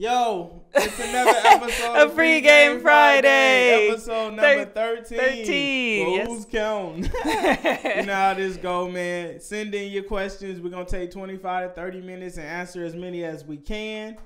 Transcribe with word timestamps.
Yo, 0.00 0.62
it's 0.72 0.98
another 1.10 1.38
episode 1.44 1.94
A 1.94 2.08
Free 2.08 2.40
Game 2.40 2.80
Friday. 2.80 3.90
Episode 3.90 4.30
number 4.30 4.64
13. 4.64 5.18
13, 5.18 6.06
Well, 6.06 6.16
yes. 6.16 6.26
who's 6.26 6.44
counting? 6.46 7.02
you 7.24 8.06
know 8.06 8.14
how 8.14 8.32
this 8.32 8.56
go, 8.56 8.88
man. 8.88 9.38
Send 9.40 9.74
in 9.74 9.92
your 9.92 10.04
questions. 10.04 10.58
We're 10.58 10.70
going 10.70 10.86
to 10.86 10.90
take 10.90 11.10
25 11.10 11.68
to 11.68 11.74
30 11.74 12.00
minutes 12.00 12.38
and 12.38 12.46
answer 12.46 12.82
as 12.82 12.94
many 12.94 13.24
as 13.24 13.44
we 13.44 13.58
can. 13.58 14.16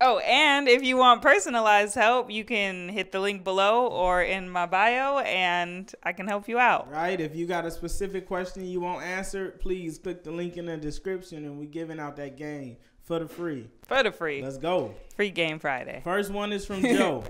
Oh, 0.00 0.20
and 0.20 0.66
if 0.68 0.82
you 0.82 0.96
want 0.96 1.20
personalized 1.20 1.94
help, 1.94 2.30
you 2.30 2.46
can 2.46 2.88
hit 2.88 3.12
the 3.12 3.20
link 3.20 3.44
below 3.44 3.88
or 3.88 4.22
in 4.22 4.48
my 4.48 4.64
bio, 4.64 5.18
and 5.18 5.92
I 6.02 6.14
can 6.14 6.26
help 6.26 6.48
you 6.48 6.58
out. 6.58 6.90
Right? 6.90 7.20
If 7.20 7.36
you 7.36 7.44
got 7.44 7.66
a 7.66 7.70
specific 7.70 8.26
question 8.26 8.64
you 8.64 8.80
want 8.80 9.04
answered, 9.04 9.60
please 9.60 9.98
click 9.98 10.24
the 10.24 10.30
link 10.30 10.56
in 10.56 10.64
the 10.64 10.78
description 10.78 11.44
and 11.44 11.58
we're 11.58 11.66
giving 11.66 12.00
out 12.00 12.16
that 12.16 12.38
game 12.38 12.78
for 13.08 13.18
the 13.18 13.26
free. 13.26 13.68
For 13.88 14.02
the 14.02 14.12
free. 14.12 14.42
Let's 14.42 14.58
go. 14.58 14.94
Free 15.16 15.30
Game 15.30 15.58
Friday. 15.58 16.02
First 16.04 16.30
one 16.30 16.52
is 16.52 16.64
from 16.66 16.82
Joe. 16.82 17.24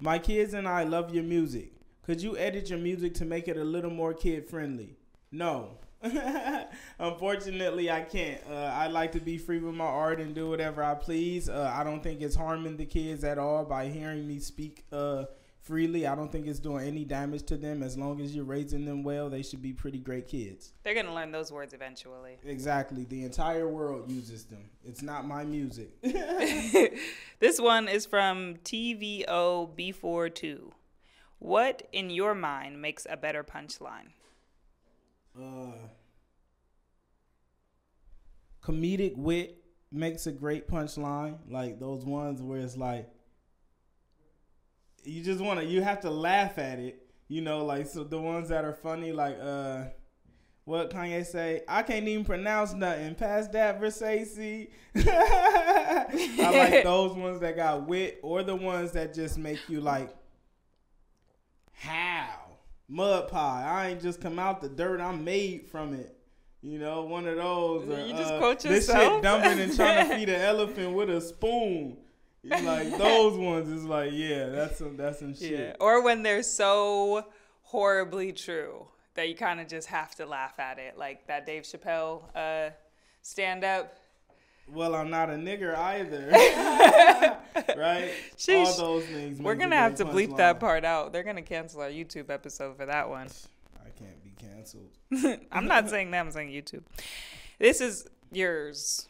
My 0.00 0.18
kids 0.18 0.54
and 0.54 0.68
I 0.68 0.82
love 0.82 1.14
your 1.14 1.24
music. 1.24 1.72
Could 2.04 2.20
you 2.20 2.36
edit 2.36 2.68
your 2.68 2.78
music 2.78 3.14
to 3.14 3.24
make 3.24 3.48
it 3.48 3.56
a 3.56 3.64
little 3.64 3.90
more 3.90 4.12
kid 4.12 4.48
friendly? 4.48 4.96
No. 5.30 5.78
Unfortunately, 6.98 7.90
I 7.90 8.02
can't. 8.02 8.40
Uh, 8.48 8.54
I 8.54 8.88
like 8.88 9.12
to 9.12 9.20
be 9.20 9.38
free 9.38 9.58
with 9.58 9.74
my 9.74 9.84
art 9.84 10.20
and 10.20 10.34
do 10.34 10.48
whatever 10.48 10.82
I 10.82 10.94
please. 10.94 11.48
Uh, 11.48 11.72
I 11.74 11.84
don't 11.84 12.02
think 12.02 12.20
it's 12.20 12.36
harming 12.36 12.76
the 12.76 12.86
kids 12.86 13.24
at 13.24 13.38
all 13.38 13.64
by 13.64 13.88
hearing 13.88 14.26
me 14.26 14.38
speak 14.38 14.84
uh, 14.92 15.24
freely. 15.68 16.06
I 16.06 16.14
don't 16.16 16.32
think 16.32 16.46
it's 16.46 16.58
doing 16.58 16.86
any 16.86 17.04
damage 17.04 17.44
to 17.44 17.56
them. 17.56 17.82
As 17.82 17.96
long 17.96 18.20
as 18.20 18.34
you're 18.34 18.44
raising 18.44 18.84
them 18.84 19.04
well, 19.04 19.28
they 19.30 19.42
should 19.42 19.62
be 19.62 19.72
pretty 19.72 19.98
great 19.98 20.26
kids. 20.26 20.72
They're 20.82 20.94
going 20.94 21.06
to 21.06 21.14
learn 21.14 21.30
those 21.30 21.52
words 21.52 21.74
eventually. 21.74 22.38
Exactly. 22.44 23.04
The 23.04 23.22
entire 23.24 23.68
world 23.68 24.10
uses 24.10 24.44
them. 24.44 24.70
It's 24.84 25.02
not 25.02 25.26
my 25.26 25.44
music. 25.44 25.90
this 27.38 27.60
one 27.60 27.86
is 27.86 28.06
from 28.06 28.56
TVO 28.64 29.76
B42. 29.76 30.72
What, 31.38 31.86
in 31.92 32.10
your 32.10 32.34
mind, 32.34 32.82
makes 32.82 33.06
a 33.08 33.16
better 33.16 33.44
punchline? 33.44 34.08
uh, 35.40 35.72
comedic 38.62 39.16
wit 39.16 39.62
makes 39.90 40.26
a 40.26 40.32
great 40.32 40.68
punchline. 40.68 41.38
Like 41.48 41.78
those 41.78 42.04
ones 42.04 42.42
where 42.42 42.60
it's 42.60 42.76
like 42.76 43.08
you 45.08 45.22
just 45.22 45.40
want 45.40 45.60
to 45.60 45.66
you 45.66 45.82
have 45.82 46.00
to 46.00 46.10
laugh 46.10 46.58
at 46.58 46.78
it. 46.78 47.02
You 47.28 47.42
know, 47.42 47.64
like 47.64 47.86
so 47.86 48.04
the 48.04 48.20
ones 48.20 48.48
that 48.48 48.64
are 48.64 48.72
funny, 48.72 49.12
like 49.12 49.38
uh, 49.40 49.84
what 50.64 50.90
Kanye 50.90 51.24
say? 51.26 51.62
I 51.68 51.82
can't 51.82 52.06
even 52.06 52.24
pronounce 52.24 52.72
nothing. 52.72 53.14
Past 53.14 53.52
that 53.52 53.80
Versace. 53.80 54.68
I 54.96 56.70
like 56.70 56.84
those 56.84 57.16
ones 57.16 57.40
that 57.40 57.56
got 57.56 57.86
wit, 57.86 58.20
or 58.22 58.42
the 58.42 58.56
ones 58.56 58.92
that 58.92 59.14
just 59.14 59.38
make 59.38 59.60
you 59.68 59.80
like, 59.80 60.14
how 61.72 62.28
mud 62.88 63.28
pie. 63.28 63.64
I 63.66 63.88
ain't 63.88 64.02
just 64.02 64.20
come 64.20 64.38
out 64.38 64.60
the 64.60 64.68
dirt. 64.68 65.00
I'm 65.00 65.24
made 65.24 65.66
from 65.70 65.94
it. 65.94 66.14
You 66.60 66.78
know, 66.78 67.04
one 67.04 67.26
of 67.26 67.36
those. 67.36 67.86
You 67.86 68.14
just 68.14 68.32
uh, 68.34 68.38
quote 68.38 68.60
This 68.60 68.88
yourself? 68.88 69.14
shit 69.14 69.22
dumping 69.22 69.60
and 69.60 69.76
trying 69.76 70.08
to 70.08 70.16
feed 70.16 70.28
an 70.28 70.40
elephant 70.40 70.92
with 70.92 71.10
a 71.10 71.20
spoon. 71.20 71.98
It's 72.50 72.62
like 72.62 72.98
those 72.98 73.36
ones 73.36 73.68
is 73.70 73.84
like, 73.84 74.10
yeah, 74.12 74.46
that's 74.46 74.78
some 74.78 74.96
that's 74.96 75.18
some 75.18 75.34
shit. 75.34 75.50
Yeah. 75.50 75.72
Or 75.80 76.02
when 76.02 76.22
they're 76.22 76.42
so 76.42 77.26
horribly 77.62 78.32
true 78.32 78.86
that 79.14 79.28
you 79.28 79.34
kind 79.34 79.60
of 79.60 79.66
just 79.66 79.88
have 79.88 80.14
to 80.14 80.26
laugh 80.26 80.58
at 80.58 80.78
it. 80.78 80.96
Like 80.96 81.26
that 81.26 81.44
Dave 81.44 81.64
Chappelle 81.64 82.22
uh, 82.34 82.70
stand 83.22 83.64
up. 83.64 83.96
Well, 84.70 84.94
I'm 84.94 85.10
not 85.10 85.30
a 85.30 85.34
nigger 85.34 85.76
either. 85.76 86.28
right? 87.76 88.10
Sheesh. 88.36 88.66
All 88.66 88.76
those 88.76 89.04
things. 89.06 89.40
We're 89.40 89.54
going 89.54 89.70
to 89.70 89.76
have 89.76 89.94
to 89.96 90.04
bleep 90.04 90.36
that 90.36 90.60
part 90.60 90.84
out. 90.84 91.12
They're 91.12 91.22
going 91.22 91.36
to 91.36 91.42
cancel 91.42 91.80
our 91.80 91.88
YouTube 91.88 92.30
episode 92.30 92.76
for 92.76 92.84
that 92.86 93.08
one. 93.08 93.28
I 93.80 93.88
can't 93.98 94.22
be 94.22 94.34
canceled. 94.38 94.90
I'm 95.50 95.66
not 95.66 95.88
saying 95.88 96.10
that, 96.10 96.20
I'm 96.20 96.30
saying 96.30 96.50
YouTube. 96.50 96.82
This 97.58 97.80
is 97.80 98.06
yours. 98.30 99.08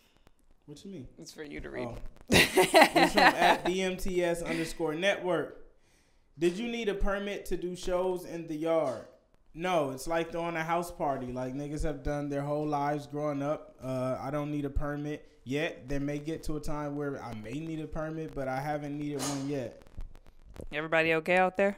What 0.66 0.84
you 0.84 0.90
mean? 0.92 1.08
It's 1.18 1.32
for 1.32 1.42
you 1.42 1.60
to 1.60 1.70
read. 1.70 1.88
Oh. 1.88 1.98
It's 2.30 3.12
from 3.12 3.22
at 3.22 3.64
DMTS 3.64 4.44
underscore 4.44 4.94
network. 4.94 5.64
Did 6.38 6.56
you 6.56 6.68
need 6.68 6.88
a 6.88 6.94
permit 6.94 7.46
to 7.46 7.56
do 7.56 7.74
shows 7.74 8.24
in 8.24 8.46
the 8.46 8.54
yard? 8.54 9.04
No, 9.54 9.90
it's 9.90 10.06
like 10.06 10.30
throwing 10.30 10.56
a 10.56 10.62
house 10.62 10.90
party. 10.92 11.32
Like 11.32 11.54
niggas 11.54 11.82
have 11.82 12.04
done 12.04 12.28
their 12.28 12.42
whole 12.42 12.66
lives 12.66 13.06
growing 13.06 13.42
up. 13.42 13.74
Uh, 13.82 14.16
I 14.20 14.30
don't 14.30 14.52
need 14.52 14.64
a 14.64 14.70
permit 14.70 15.28
yet. 15.42 15.88
There 15.88 15.98
may 15.98 16.18
get 16.18 16.44
to 16.44 16.56
a 16.56 16.60
time 16.60 16.94
where 16.94 17.20
I 17.22 17.34
may 17.34 17.54
need 17.54 17.80
a 17.80 17.86
permit, 17.86 18.34
but 18.34 18.46
I 18.46 18.60
haven't 18.60 18.96
needed 18.96 19.20
one 19.20 19.48
yet. 19.48 19.82
Everybody 20.72 21.14
okay 21.14 21.36
out 21.36 21.56
there? 21.56 21.76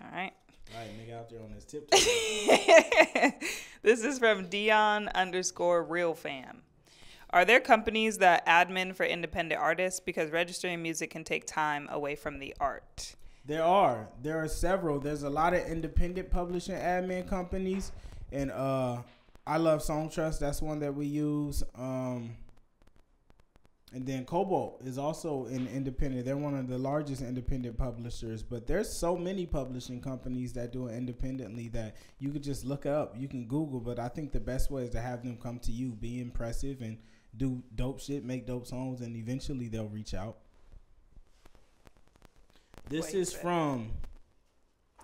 All 0.00 0.10
right. 0.10 0.32
Right, 0.74 0.88
nigga 0.98 1.18
out 1.18 1.28
there 1.28 1.40
on 1.42 1.50
his 1.50 1.64
tip. 1.66 1.90
this 3.82 4.02
is 4.04 4.18
from 4.18 4.48
Dion 4.48 5.08
underscore 5.14 5.82
real 5.84 6.14
fan. 6.14 6.62
Are 7.34 7.44
there 7.44 7.58
companies 7.58 8.18
that 8.18 8.46
admin 8.46 8.94
for 8.94 9.04
independent 9.04 9.60
artists 9.60 9.98
because 9.98 10.30
registering 10.30 10.80
music 10.80 11.10
can 11.10 11.24
take 11.24 11.46
time 11.48 11.88
away 11.90 12.14
from 12.14 12.38
the 12.38 12.54
art? 12.60 13.16
There 13.44 13.64
are. 13.64 14.08
There 14.22 14.38
are 14.38 14.46
several. 14.46 15.00
There's 15.00 15.24
a 15.24 15.30
lot 15.30 15.52
of 15.52 15.66
independent 15.66 16.30
publishing 16.30 16.76
admin 16.76 17.28
companies, 17.28 17.90
and 18.30 18.52
uh, 18.52 18.98
I 19.48 19.56
love 19.56 19.80
Songtrust. 19.80 20.38
That's 20.38 20.62
one 20.62 20.78
that 20.78 20.94
we 20.94 21.06
use. 21.06 21.64
Um, 21.74 22.36
and 23.92 24.06
then 24.06 24.24
Kobalt 24.24 24.82
is 24.84 24.96
also 24.96 25.46
an 25.46 25.66
independent. 25.66 26.24
They're 26.24 26.36
one 26.36 26.56
of 26.56 26.68
the 26.68 26.78
largest 26.78 27.20
independent 27.20 27.76
publishers. 27.76 28.44
But 28.44 28.68
there's 28.68 28.92
so 28.92 29.16
many 29.16 29.44
publishing 29.44 30.00
companies 30.00 30.52
that 30.52 30.72
do 30.72 30.86
it 30.86 30.96
independently 30.96 31.66
that 31.70 31.96
you 32.20 32.30
could 32.30 32.44
just 32.44 32.64
look 32.64 32.86
up. 32.86 33.16
You 33.18 33.26
can 33.26 33.48
Google. 33.48 33.80
But 33.80 33.98
I 33.98 34.06
think 34.06 34.30
the 34.30 34.38
best 34.38 34.70
way 34.70 34.84
is 34.84 34.90
to 34.90 35.00
have 35.00 35.24
them 35.24 35.36
come 35.36 35.58
to 35.60 35.72
you, 35.72 35.90
be 35.90 36.20
impressive, 36.20 36.80
and 36.80 36.96
do 37.36 37.62
dope 37.74 38.00
shit, 38.00 38.24
make 38.24 38.46
dope 38.46 38.66
songs, 38.66 39.00
and 39.00 39.16
eventually 39.16 39.68
they'll 39.68 39.88
reach 39.88 40.14
out. 40.14 40.36
This 42.88 43.06
Wait, 43.06 43.14
is 43.14 43.32
from. 43.32 43.90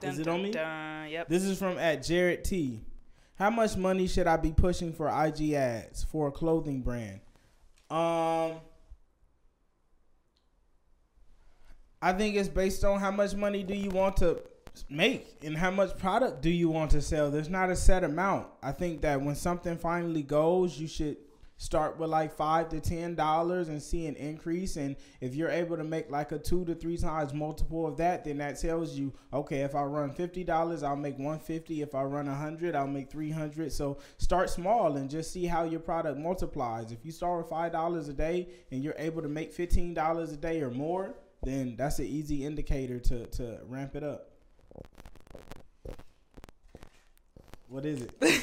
Is 0.02 0.18
it 0.18 0.28
on 0.28 0.42
me? 0.42 0.50
Dun, 0.50 1.10
yep. 1.10 1.28
This 1.28 1.44
is 1.44 1.58
from 1.58 1.78
at 1.78 2.02
Jared 2.02 2.44
T. 2.44 2.80
How 3.34 3.50
much 3.50 3.76
money 3.76 4.06
should 4.06 4.26
I 4.26 4.36
be 4.36 4.52
pushing 4.52 4.92
for 4.92 5.08
IG 5.08 5.52
ads 5.52 6.04
for 6.04 6.28
a 6.28 6.32
clothing 6.32 6.82
brand? 6.82 7.20
Um, 7.90 8.60
I 12.02 12.12
think 12.12 12.36
it's 12.36 12.48
based 12.48 12.84
on 12.84 13.00
how 13.00 13.10
much 13.10 13.34
money 13.34 13.62
do 13.62 13.74
you 13.74 13.90
want 13.90 14.18
to 14.18 14.42
make 14.88 15.38
and 15.42 15.56
how 15.56 15.70
much 15.70 15.96
product 15.98 16.42
do 16.42 16.50
you 16.50 16.68
want 16.68 16.90
to 16.92 17.02
sell. 17.02 17.30
There's 17.30 17.48
not 17.48 17.70
a 17.70 17.76
set 17.76 18.04
amount. 18.04 18.46
I 18.62 18.72
think 18.72 19.00
that 19.02 19.20
when 19.20 19.34
something 19.34 19.76
finally 19.76 20.22
goes, 20.22 20.78
you 20.78 20.86
should 20.86 21.16
start 21.60 21.98
with 21.98 22.08
like 22.08 22.34
five 22.34 22.70
to 22.70 22.80
ten 22.80 23.14
dollars 23.14 23.68
and 23.68 23.82
see 23.82 24.06
an 24.06 24.16
increase. 24.16 24.76
And 24.76 24.96
if 25.20 25.34
you're 25.34 25.50
able 25.50 25.76
to 25.76 25.84
make 25.84 26.10
like 26.10 26.32
a 26.32 26.38
two 26.38 26.64
to 26.64 26.74
three 26.74 26.96
times 26.96 27.34
multiple 27.34 27.86
of 27.86 27.98
that 27.98 28.24
then 28.24 28.38
that 28.38 28.58
tells 28.58 28.96
you 28.96 29.12
okay 29.32 29.60
if 29.60 29.74
i 29.74 29.82
run 29.82 30.10
fifty 30.10 30.42
dollars 30.42 30.82
i'll 30.82 30.96
make 30.96 31.18
150 31.18 31.82
if 31.82 31.94
i 31.94 32.02
run 32.02 32.28
a 32.28 32.34
hundred 32.34 32.74
i'll 32.74 32.86
make 32.86 33.10
300 33.10 33.70
so 33.70 33.98
start 34.16 34.48
small 34.48 34.96
and 34.96 35.10
just 35.10 35.32
see 35.32 35.44
how 35.44 35.64
your 35.64 35.80
product 35.80 36.18
multiplies. 36.18 36.92
If 36.92 37.04
you 37.04 37.12
start 37.12 37.38
with 37.38 37.50
five 37.50 37.72
dollars 37.72 38.08
a 38.08 38.14
day 38.14 38.48
and 38.70 38.82
you're 38.82 38.94
able 38.96 39.20
to 39.20 39.28
make 39.28 39.52
15 39.52 39.92
dollars 39.92 40.32
a 40.32 40.36
day 40.38 40.62
or 40.62 40.70
more 40.70 41.14
then 41.42 41.76
that's 41.76 41.98
an 41.98 42.06
easy 42.06 42.44
indicator 42.44 42.98
to 42.98 43.26
to 43.26 43.58
ramp 43.68 43.94
it 43.96 44.02
up 44.02 44.30
what 47.70 47.86
is 47.86 48.02
it 48.02 48.10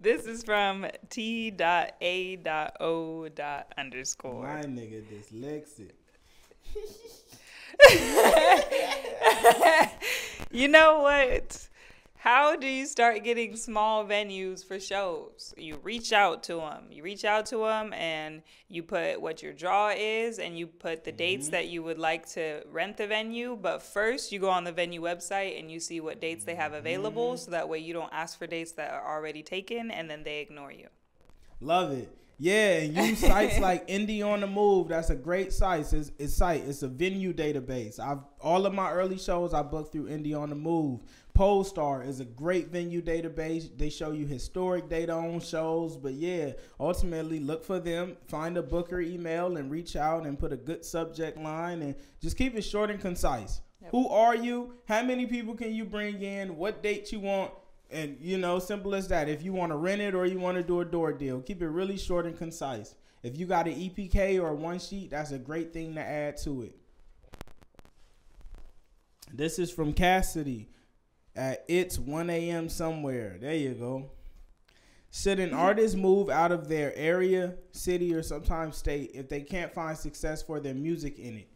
This 0.00 0.26
is 0.26 0.42
from 0.42 0.86
T.A.O. 1.10 3.28
underscore. 3.78 4.48
my 4.48 4.62
nigga 4.62 5.04
dyslexic 5.04 5.92
you 10.50 10.68
know 10.68 11.00
what? 11.00 11.68
How 12.22 12.54
do 12.54 12.68
you 12.68 12.86
start 12.86 13.24
getting 13.24 13.56
small 13.56 14.04
venues 14.04 14.64
for 14.64 14.78
shows? 14.78 15.52
You 15.56 15.80
reach 15.82 16.12
out 16.12 16.44
to 16.44 16.54
them. 16.54 16.84
You 16.88 17.02
reach 17.02 17.24
out 17.24 17.46
to 17.46 17.56
them 17.56 17.92
and 17.92 18.42
you 18.68 18.84
put 18.84 19.20
what 19.20 19.42
your 19.42 19.52
draw 19.52 19.92
is 19.92 20.38
and 20.38 20.56
you 20.56 20.68
put 20.68 21.02
the 21.02 21.10
dates 21.10 21.46
mm-hmm. 21.46 21.54
that 21.54 21.66
you 21.66 21.82
would 21.82 21.98
like 21.98 22.28
to 22.34 22.62
rent 22.70 22.98
the 22.98 23.08
venue. 23.08 23.58
But 23.60 23.82
first, 23.82 24.30
you 24.30 24.38
go 24.38 24.50
on 24.50 24.62
the 24.62 24.70
venue 24.70 25.02
website 25.02 25.58
and 25.58 25.68
you 25.68 25.80
see 25.80 25.98
what 25.98 26.20
dates 26.20 26.44
they 26.44 26.54
have 26.54 26.74
available 26.74 27.30
mm-hmm. 27.30 27.44
so 27.44 27.50
that 27.50 27.68
way 27.68 27.80
you 27.80 27.92
don't 27.92 28.12
ask 28.12 28.38
for 28.38 28.46
dates 28.46 28.70
that 28.74 28.92
are 28.92 29.16
already 29.16 29.42
taken 29.42 29.90
and 29.90 30.08
then 30.08 30.22
they 30.22 30.38
ignore 30.38 30.70
you. 30.70 30.86
Love 31.60 31.90
it. 31.90 32.16
Yeah, 32.42 32.78
and 32.78 32.96
use 32.96 33.20
sites 33.20 33.58
like 33.60 33.86
Indie 33.86 34.26
on 34.26 34.40
the 34.40 34.48
Move. 34.48 34.88
That's 34.88 35.10
a 35.10 35.14
great 35.14 35.52
site. 35.52 35.92
It's, 35.92 36.10
it's 36.18 36.34
site. 36.34 36.64
It's 36.66 36.82
a 36.82 36.88
venue 36.88 37.32
database. 37.32 38.00
I've 38.00 38.18
all 38.40 38.66
of 38.66 38.74
my 38.74 38.90
early 38.90 39.18
shows 39.18 39.54
I 39.54 39.62
booked 39.62 39.92
through 39.92 40.08
Indie 40.08 40.36
on 40.36 40.50
the 40.50 40.56
Move. 40.56 41.02
Pollstar 41.34 42.06
is 42.06 42.20
a 42.20 42.26
great 42.26 42.68
venue 42.68 43.00
database. 43.00 43.70
They 43.76 43.88
show 43.88 44.12
you 44.12 44.26
historic 44.26 44.88
data 44.90 45.12
on 45.12 45.40
shows, 45.40 45.96
but 45.96 46.12
yeah, 46.12 46.52
ultimately 46.78 47.40
look 47.40 47.64
for 47.64 47.80
them, 47.80 48.16
find 48.26 48.58
a 48.58 48.62
booker 48.62 49.00
email 49.00 49.56
and 49.56 49.70
reach 49.70 49.96
out 49.96 50.26
and 50.26 50.38
put 50.38 50.52
a 50.52 50.56
good 50.56 50.84
subject 50.84 51.38
line 51.38 51.80
and 51.80 51.94
just 52.20 52.36
keep 52.36 52.54
it 52.54 52.62
short 52.62 52.90
and 52.90 53.00
concise. 53.00 53.62
Yep. 53.80 53.90
Who 53.92 54.08
are 54.08 54.36
you? 54.36 54.74
How 54.86 55.02
many 55.02 55.26
people 55.26 55.54
can 55.54 55.74
you 55.74 55.86
bring 55.86 56.20
in? 56.20 56.56
What 56.56 56.82
date 56.82 57.10
you 57.12 57.20
want? 57.20 57.52
And 57.90 58.18
you 58.20 58.36
know, 58.36 58.58
simple 58.58 58.94
as 58.94 59.08
that. 59.08 59.28
If 59.28 59.42
you 59.42 59.52
want 59.54 59.72
to 59.72 59.76
rent 59.76 60.02
it 60.02 60.14
or 60.14 60.26
you 60.26 60.38
want 60.38 60.58
to 60.58 60.62
do 60.62 60.80
a 60.80 60.84
door 60.84 61.12
deal, 61.12 61.40
keep 61.40 61.62
it 61.62 61.68
really 61.68 61.96
short 61.96 62.26
and 62.26 62.36
concise. 62.36 62.94
If 63.22 63.38
you 63.38 63.46
got 63.46 63.66
an 63.66 63.74
EPK 63.74 64.42
or 64.42 64.54
one 64.54 64.78
sheet, 64.78 65.10
that's 65.10 65.30
a 65.30 65.38
great 65.38 65.72
thing 65.72 65.94
to 65.94 66.00
add 66.00 66.36
to 66.38 66.62
it. 66.62 66.76
This 69.32 69.58
is 69.58 69.70
from 69.70 69.94
Cassidy 69.94 70.68
at 71.36 71.64
It's 71.68 71.98
1 71.98 72.30
a.m. 72.30 72.68
somewhere. 72.68 73.38
There 73.40 73.54
you 73.54 73.74
go. 73.74 74.10
Should 75.10 75.40
an 75.40 75.52
artist 75.52 75.96
move 75.96 76.30
out 76.30 76.52
of 76.52 76.68
their 76.68 76.94
area, 76.96 77.54
city, 77.72 78.14
or 78.14 78.22
sometimes 78.22 78.78
state 78.78 79.10
if 79.14 79.28
they 79.28 79.42
can't 79.42 79.72
find 79.72 79.96
success 79.96 80.42
for 80.42 80.58
their 80.58 80.74
music 80.74 81.18
in 81.18 81.36
it? 81.36 81.48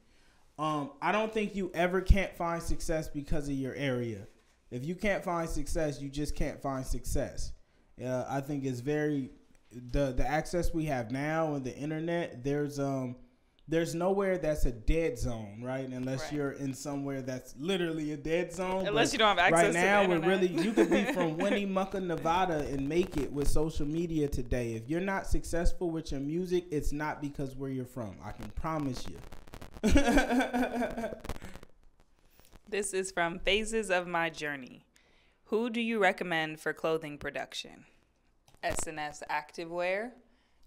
Um, 0.58 0.90
I 1.00 1.12
don't 1.12 1.32
think 1.32 1.54
you 1.54 1.70
ever 1.74 2.00
can't 2.00 2.34
find 2.36 2.62
success 2.62 3.08
because 3.08 3.48
of 3.48 3.54
your 3.54 3.74
area. 3.74 4.26
If 4.70 4.84
you 4.84 4.94
can't 4.94 5.24
find 5.24 5.48
success, 5.48 6.00
you 6.00 6.10
just 6.10 6.34
can't 6.34 6.60
find 6.60 6.84
success. 6.84 7.52
Uh, 8.02 8.24
I 8.28 8.40
think 8.40 8.64
it's 8.64 8.80
very 8.80 9.30
the 9.72 10.12
the 10.12 10.26
access 10.26 10.72
we 10.72 10.84
have 10.86 11.10
now 11.10 11.54
and 11.54 11.64
the 11.64 11.74
internet. 11.74 12.44
There's 12.44 12.78
um 12.78 13.16
there's 13.68 13.94
nowhere 13.94 14.38
that's 14.38 14.64
a 14.64 14.70
dead 14.72 15.18
zone, 15.18 15.60
right? 15.62 15.88
Unless 15.88 16.24
Right. 16.24 16.32
you're 16.34 16.52
in 16.52 16.72
somewhere 16.72 17.20
that's 17.22 17.54
literally 17.58 18.12
a 18.12 18.16
dead 18.16 18.52
zone. 18.52 18.86
Unless 18.86 19.08
But 19.08 19.12
you 19.14 19.18
don't 19.18 19.28
have 19.28 19.38
access 19.38 19.52
right 19.52 19.66
to 19.66 19.72
the 19.72 19.78
now, 19.80 20.08
we're 20.08 20.20
really 20.28 20.46
you 20.48 20.72
could 20.72 20.88
be 20.90 21.04
from 21.12 21.36
Winnemucca, 21.36 22.00
Nevada, 22.00 22.58
and 22.70 22.88
make 22.88 23.16
it 23.16 23.32
with 23.32 23.48
social 23.48 23.86
media 23.86 24.28
today. 24.28 24.74
If 24.74 24.88
you're 24.88 25.00
not 25.00 25.26
successful 25.26 25.90
with 25.90 26.12
your 26.12 26.20
music, 26.20 26.66
it's 26.70 26.92
not 26.92 27.20
because 27.20 27.56
where 27.56 27.70
you're 27.70 27.84
from. 27.84 28.16
I 28.24 28.32
can 28.32 28.48
promise 28.50 29.04
you. 29.08 29.18
This 32.68 32.92
is 32.92 33.12
from 33.12 33.38
Phases 33.38 33.90
of 33.90 34.08
My 34.08 34.28
Journey. 34.28 34.84
Who 35.44 35.70
do 35.70 35.80
you 35.80 36.00
recommend 36.00 36.58
for 36.58 36.72
clothing 36.72 37.16
production? 37.16 37.84
S&S 38.64 39.22
Activewear, 39.30 40.10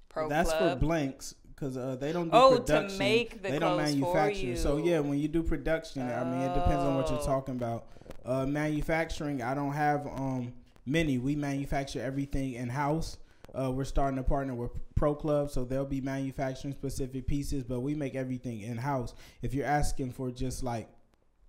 Pro 0.08 0.30
That's 0.30 0.50
Club. 0.50 0.80
for 0.80 0.86
blanks 0.86 1.36
because 1.60 1.78
uh, 1.78 1.96
they 2.00 2.12
don't 2.12 2.26
do 2.26 2.32
Oh, 2.34 2.56
to 2.56 2.62
production. 2.62 2.98
make 3.00 3.42
the 3.42 3.50
they 3.50 3.60
don't 3.60 3.78
manufacture. 3.78 4.56
So 4.56 4.78
yeah, 4.78 5.00
when 5.00 5.20
you 5.20 5.28
do 5.28 5.44
production, 5.44 6.02
I 6.04 6.24
mean 6.24 6.42
it 6.42 6.54
depends 6.54 6.84
on 6.84 6.96
what 6.96 7.10
you're 7.10 7.20
Oh. 7.20 7.26
talking 7.26 7.56
about. 7.56 7.86
Uh, 8.26 8.46
manufacturing, 8.46 9.42
I 9.42 9.54
don't 9.54 9.74
have 9.74 10.08
um 10.08 10.54
many. 10.86 11.18
We 11.18 11.36
manufacture 11.36 12.02
everything 12.02 12.54
in 12.54 12.70
house. 12.70 13.18
Uh, 13.54 13.72
we're 13.72 13.84
starting 13.84 14.16
to 14.18 14.24
partner 14.24 14.54
with 14.54 14.72
Pro 14.96 15.16
Club, 15.16 15.50
so 15.50 15.66
they'll 15.66 15.86
be 15.86 16.02
manufacturing 16.02 16.74
specific 16.74 17.26
pieces, 17.28 17.64
but 17.64 17.80
we 17.80 17.96
make 17.96 18.14
everything 18.16 18.62
in 18.62 18.78
house. 18.78 19.16
If 19.42 19.54
you're 19.56 19.66
asking 19.66 20.12
for 20.12 20.30
just 20.30 20.64
like 20.64 20.88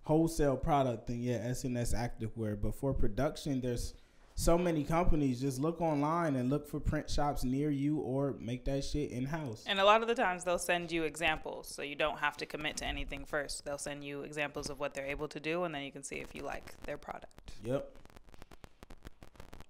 wholesale 0.03 0.56
product, 0.56 1.06
then 1.09 1.21
yeah, 1.23 1.35
S&S 1.43 1.93
Activewear. 1.93 2.61
But 2.61 2.75
for 2.75 2.95
production, 2.95 3.61
there's 3.61 3.93
so 4.41 4.57
many 4.57 4.83
companies. 4.83 5.41
Just 5.41 5.61
look 5.61 5.81
online 5.83 6.37
and 6.37 6.49
look 6.49 6.67
for 6.67 6.81
print 6.81 7.11
shops 7.11 7.45
near 7.45 7.71
you, 7.71 7.99
or 7.99 8.35
make 8.41 8.65
that 8.65 8.83
shit 8.85 9.11
in 9.11 9.27
house. 9.27 9.65
And 9.67 9.79
a 9.79 9.85
lot 9.85 10.01
of 10.01 10.09
the 10.09 10.15
times 10.15 10.45
they'll 10.45 10.59
send 10.59 10.91
you 10.91 11.03
examples, 11.03 11.69
so 11.69 11.83
you 11.83 11.95
don't 11.95 12.19
have 12.19 12.37
to 12.39 12.47
commit 12.47 12.79
to 12.79 12.87
anything 12.87 13.27
first. 13.27 13.65
They'll 13.67 13.77
send 13.79 14.03
you 14.03 14.23
examples 14.23 14.71
of 14.71 14.81
what 14.81 14.95
they're 14.95 15.07
able 15.07 15.29
to 15.29 15.41
do, 15.41 15.65
and 15.65 15.75
then 15.75 15.83
you 15.83 15.93
can 15.93 16.03
see 16.03 16.17
if 16.17 16.35
you 16.35 16.43
like 16.43 16.75
their 16.85 16.97
product. 16.97 17.53
Yep, 17.65 17.91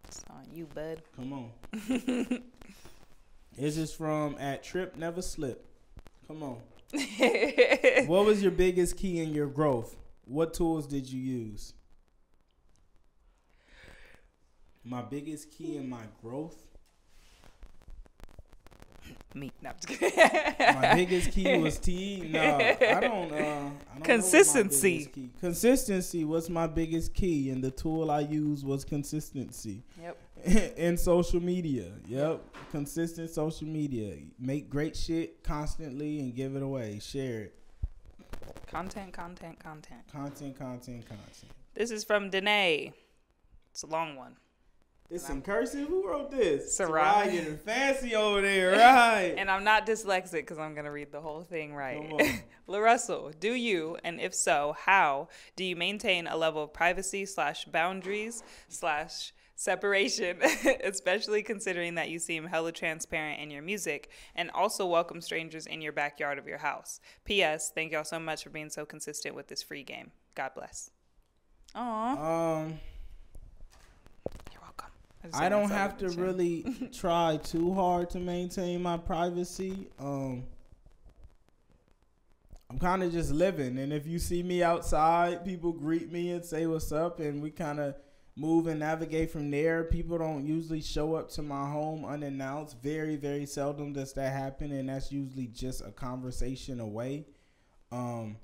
It's 0.07 0.25
on 0.31 0.47
you, 0.53 0.67
bud. 0.67 1.03
come 1.17 1.33
on. 1.33 1.51
this 3.59 3.77
is 3.77 3.93
from 3.93 4.37
at 4.39 4.63
Trip 4.63 4.97
Never 4.97 5.21
Slip. 5.21 5.67
Come 6.29 6.45
on. 6.45 6.59
what 8.07 8.25
was 8.25 8.41
your 8.41 8.53
biggest 8.53 8.97
key 8.97 9.21
in 9.21 9.35
your 9.35 9.49
growth? 9.49 9.97
What 10.27 10.55
tools 10.55 10.87
did 10.87 11.11
you 11.11 11.21
use? 11.21 11.75
My 14.85 15.03
biggest 15.03 15.51
key 15.51 15.77
in 15.77 15.89
my 15.89 16.03
growth. 16.23 16.57
Me. 19.35 19.53
No, 19.63 19.71
just. 19.87 20.01
My 20.59 20.95
biggest 20.95 21.31
key 21.31 21.57
was 21.59 21.79
T. 21.79 22.29
No, 22.33 22.41
I 22.41 22.77
don't. 22.79 22.81
Uh, 22.81 23.01
I 23.01 23.01
don't 23.01 23.31
know 23.31 23.31
what 23.61 24.01
my 24.01 24.05
Consistency. 24.07 25.05
key- 25.07 25.31
Consistency 25.39 26.25
was 26.25 26.51
my 26.51 26.67
biggest 26.67 27.15
key, 27.15 27.51
and 27.51 27.63
the 27.63 27.71
tool 27.71 28.11
I 28.11 28.21
used 28.21 28.67
was 28.67 28.85
consistency 28.85 29.85
Yep. 30.03 30.17
in 30.77 30.97
social 30.97 31.41
media. 31.41 31.93
Yep, 32.09 32.41
consistent 32.73 33.31
social 33.31 33.69
media. 33.69 34.17
Make 34.39 34.69
great 34.69 34.97
shit 34.97 35.45
constantly 35.45 36.19
and 36.21 36.35
give 36.35 36.57
it 36.57 36.63
away. 36.63 36.99
Share 37.01 37.43
it. 37.43 37.55
Content, 38.67 39.13
content, 39.13 39.59
content. 39.61 40.01
Content, 40.13 40.59
content, 40.59 41.07
content. 41.09 41.53
This 41.75 41.91
is 41.93 42.03
from 42.03 42.31
Danae. 42.31 42.93
It's 43.71 43.83
a 43.85 43.87
long 43.87 44.17
one. 44.17 44.35
It's 45.11 45.29
in 45.29 45.43
cursive. 45.43 45.89
Who 45.89 46.07
wrote 46.07 46.31
this? 46.31 46.77
Sarai. 46.77 47.33
Getting 47.33 47.59
fancy 47.59 48.15
over 48.15 48.41
there, 48.41 48.71
right? 48.79 49.35
And 49.37 49.51
I'm 49.51 49.65
not 49.65 49.85
dyslexic 49.87 50.33
because 50.33 50.59
I'm 50.59 50.75
going 50.75 50.85
to 50.85 50.93
read 50.93 51.11
the 51.11 51.21
whole 51.21 51.43
thing 51.43 51.75
right. 51.75 52.01
Come 52.01 52.13
on. 52.13 52.41
La 52.69 52.79
Russell, 52.79 53.33
do 53.41 53.53
you, 53.55 53.97
and 54.05 54.21
if 54.21 54.33
so, 54.35 54.77
how 54.79 55.27
do 55.57 55.65
you 55.65 55.75
maintain 55.75 56.29
a 56.29 56.37
level 56.37 56.63
of 56.63 56.73
privacy 56.73 57.27
slash 57.27 57.65
boundaries 57.65 58.45
slash 58.69 59.33
separation, 59.57 60.39
especially 60.85 61.43
considering 61.43 61.97
that 61.97 62.09
you 62.09 62.19
seem 62.21 62.45
hella 62.47 62.71
transparent 62.71 63.41
in 63.41 63.51
your 63.51 63.63
music 63.63 64.11
and 64.37 64.51
also 64.53 64.87
welcome 64.87 65.21
strangers 65.21 65.67
in 65.67 65.83
your 65.83 65.93
backyard 65.93 66.39
of 66.39 66.47
your 66.47 66.59
house? 66.59 67.01
P.S. 67.25 67.73
Thank 67.75 67.91
y'all 67.91 68.05
so 68.05 68.21
much 68.21 68.45
for 68.45 68.51
being 68.51 68.71
so 68.71 68.87
consistent 68.87 69.35
with 69.35 69.49
this 69.49 69.63
free 69.63 69.83
game. 69.83 70.13
God 70.37 70.53
bless. 70.55 70.91
Aw, 71.75 72.61
Um, 72.61 72.79
I 75.35 75.49
don't 75.49 75.71
have 75.71 75.99
to 75.99 76.09
chin. 76.09 76.21
really 76.21 76.91
try 76.93 77.39
too 77.43 77.75
hard 77.75 78.11
to 78.11 78.19
maintain 78.19 78.83
my 78.83 78.97
privacy. 78.97 79.89
Um, 79.99 80.45
I'm 82.71 82.79
kind 82.79 83.03
of 83.03 83.13
just 83.13 83.33
living, 83.33 83.79
and 83.79 83.93
if 83.93 84.07
you 84.07 84.19
see 84.19 84.43
me 84.43 84.63
outside, 84.63 85.45
people 85.45 85.73
greet 85.73 86.13
me 86.13 86.31
and 86.31 86.45
say 86.45 86.67
what's 86.67 86.93
up, 86.93 87.19
and 87.19 87.43
we 87.43 87.51
kind 87.51 87.81
of 87.81 87.97
move 88.37 88.69
and 88.69 88.81
navigate 88.81 89.31
from 89.31 89.51
there. 89.51 89.85
People 89.85 90.19
don't 90.19 90.47
usually 90.47 90.81
show 90.81 91.15
up 91.15 91.31
to 91.33 91.43
my 91.43 91.69
home 91.69 92.05
unannounced. 92.05 92.81
Very, 92.81 93.17
very 93.17 93.45
seldom 93.45 93.93
does 93.93 94.13
that 94.15 94.33
happen, 94.33 94.73
and 94.73 94.89
that's 94.89 95.11
usually 95.11 95.49
just 95.49 95.83
a 95.83 95.91
conversation 95.91 96.81
away. 96.81 97.27
Um, 97.91 98.37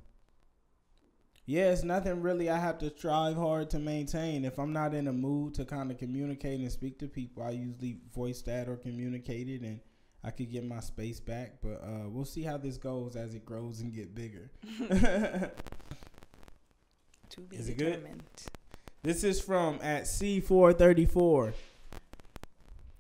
yeah, 1.47 1.71
it's 1.71 1.85
nothing 1.85 2.21
really 2.23 2.51
I 2.51 2.59
have 2.59 2.79
to 2.79 2.91
strive 2.91 3.37
hard 3.37 3.71
to 3.71 3.79
maintain. 3.79 4.45
If 4.45 4.59
I'm 4.59 4.73
not 4.73 4.95
in 4.95 5.07
a 5.09 5.13
mood 5.13 5.55
to 5.55 5.65
kind 5.65 5.91
of 5.91 5.99
communicate 5.99 6.61
and 6.61 6.71
speak 6.73 6.99
to 6.99 7.07
people, 7.09 7.43
I 7.45 7.51
usually 7.51 7.99
voice 8.15 8.43
that 8.43 8.69
or 8.69 8.77
communicate 8.77 9.49
it, 9.49 9.63
and 9.63 9.81
I 10.25 10.31
could 10.31 10.51
get 10.51 10.65
my 10.65 10.81
space 10.81 11.21
back. 11.21 11.59
But 11.63 11.83
uh, 11.85 12.09
we'll 12.09 12.25
see 12.25 12.43
how 12.43 12.57
this 12.57 12.77
goes 12.77 13.15
as 13.17 13.35
it 13.35 13.45
grows 13.45 13.81
and 13.81 13.95
get 13.95 14.15
bigger. 14.15 14.51
To 17.31 17.41
be 17.41 17.57
Is 17.57 17.69
it 17.69 17.77
good? 17.77 18.07
this 19.03 19.25
is 19.25 19.41
from 19.41 19.79
at 19.83 20.05
C434. 20.05 21.53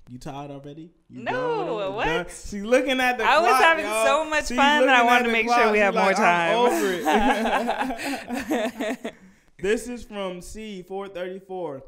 You 0.09 0.19
tired 0.19 0.51
already? 0.53 0.93
You 1.09 1.23
No, 1.25 1.79
done 1.81 1.95
what? 1.95 2.05
Done? 2.05 2.27
She's 2.29 2.63
looking 2.63 3.01
at 3.01 3.19
the 3.19 3.25
I 3.25 3.41
was 3.41 3.61
having 3.61 3.85
y'all. 3.85 4.05
so 4.07 4.25
much 4.31 4.47
She's 4.49 4.57
fun 4.57 4.87
that 4.87 4.95
I 4.95 5.03
wanted 5.03 5.25
to 5.25 5.33
make 5.33 5.47
clock. 5.47 5.63
sure 5.63 5.73
we 5.73 5.79
She's 5.79 5.83
have 5.83 5.95
more 5.95 6.05
like, 6.05 6.17
time. 6.17 6.57
Over 6.57 6.93
it. 9.03 9.15
This 9.59 9.89
is 9.89 10.05
from 10.05 10.41
C434. 10.41 11.81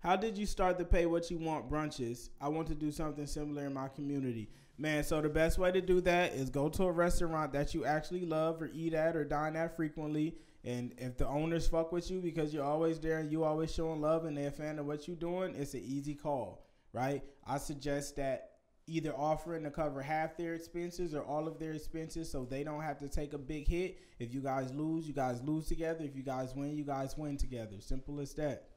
How 0.00 0.14
did 0.16 0.36
you 0.36 0.44
start 0.44 0.78
to 0.78 0.84
pay 0.84 1.06
what 1.06 1.30
you 1.30 1.38
want 1.38 1.70
brunches? 1.70 2.28
I 2.38 2.48
want 2.48 2.68
to 2.68 2.74
do 2.74 2.90
something 2.92 3.26
similar 3.26 3.64
in 3.64 3.72
my 3.72 3.88
community. 3.88 4.50
Man, 4.76 5.02
so 5.04 5.22
the 5.22 5.30
best 5.30 5.58
way 5.58 5.72
to 5.72 5.80
do 5.80 6.02
that 6.02 6.34
is 6.34 6.50
go 6.50 6.68
to 6.68 6.82
a 6.84 6.92
restaurant 6.92 7.52
that 7.54 7.72
you 7.74 7.86
actually 7.86 8.26
love 8.26 8.60
or 8.60 8.70
eat 8.74 8.92
at 8.92 9.16
or 9.16 9.24
dine 9.24 9.56
at 9.56 9.74
frequently. 9.74 10.34
And 10.64 10.92
if 10.98 11.16
the 11.16 11.26
owners 11.26 11.66
fuck 11.66 11.92
with 11.92 12.10
you 12.10 12.20
because 12.20 12.52
you're 12.52 12.64
always 12.64 13.00
there 13.00 13.18
and 13.18 13.32
you 13.32 13.42
always 13.44 13.72
showing 13.72 14.02
love 14.02 14.26
and 14.26 14.36
they're 14.36 14.48
a 14.48 14.52
fan 14.52 14.78
of 14.78 14.84
what 14.86 15.08
you're 15.08 15.16
doing, 15.16 15.54
it's 15.54 15.72
an 15.74 15.82
easy 15.82 16.14
call, 16.14 16.66
right? 16.94 17.22
I 17.46 17.58
suggest 17.58 18.16
that 18.16 18.52
either 18.86 19.12
offering 19.14 19.64
to 19.64 19.70
cover 19.70 20.00
half 20.00 20.36
their 20.36 20.54
expenses 20.54 21.14
or 21.14 21.22
all 21.22 21.48
of 21.48 21.58
their 21.58 21.72
expenses 21.72 22.30
so 22.30 22.44
they 22.44 22.62
don't 22.62 22.82
have 22.82 22.98
to 22.98 23.08
take 23.08 23.32
a 23.32 23.38
big 23.38 23.66
hit. 23.66 23.98
If 24.18 24.32
you 24.32 24.40
guys 24.40 24.72
lose, 24.72 25.06
you 25.06 25.12
guys 25.12 25.42
lose 25.42 25.66
together. 25.66 26.04
If 26.04 26.16
you 26.16 26.22
guys 26.22 26.54
win, 26.54 26.76
you 26.76 26.84
guys 26.84 27.18
win 27.18 27.36
together. 27.36 27.80
Simple 27.80 28.20
as 28.20 28.32
that. 28.34 28.68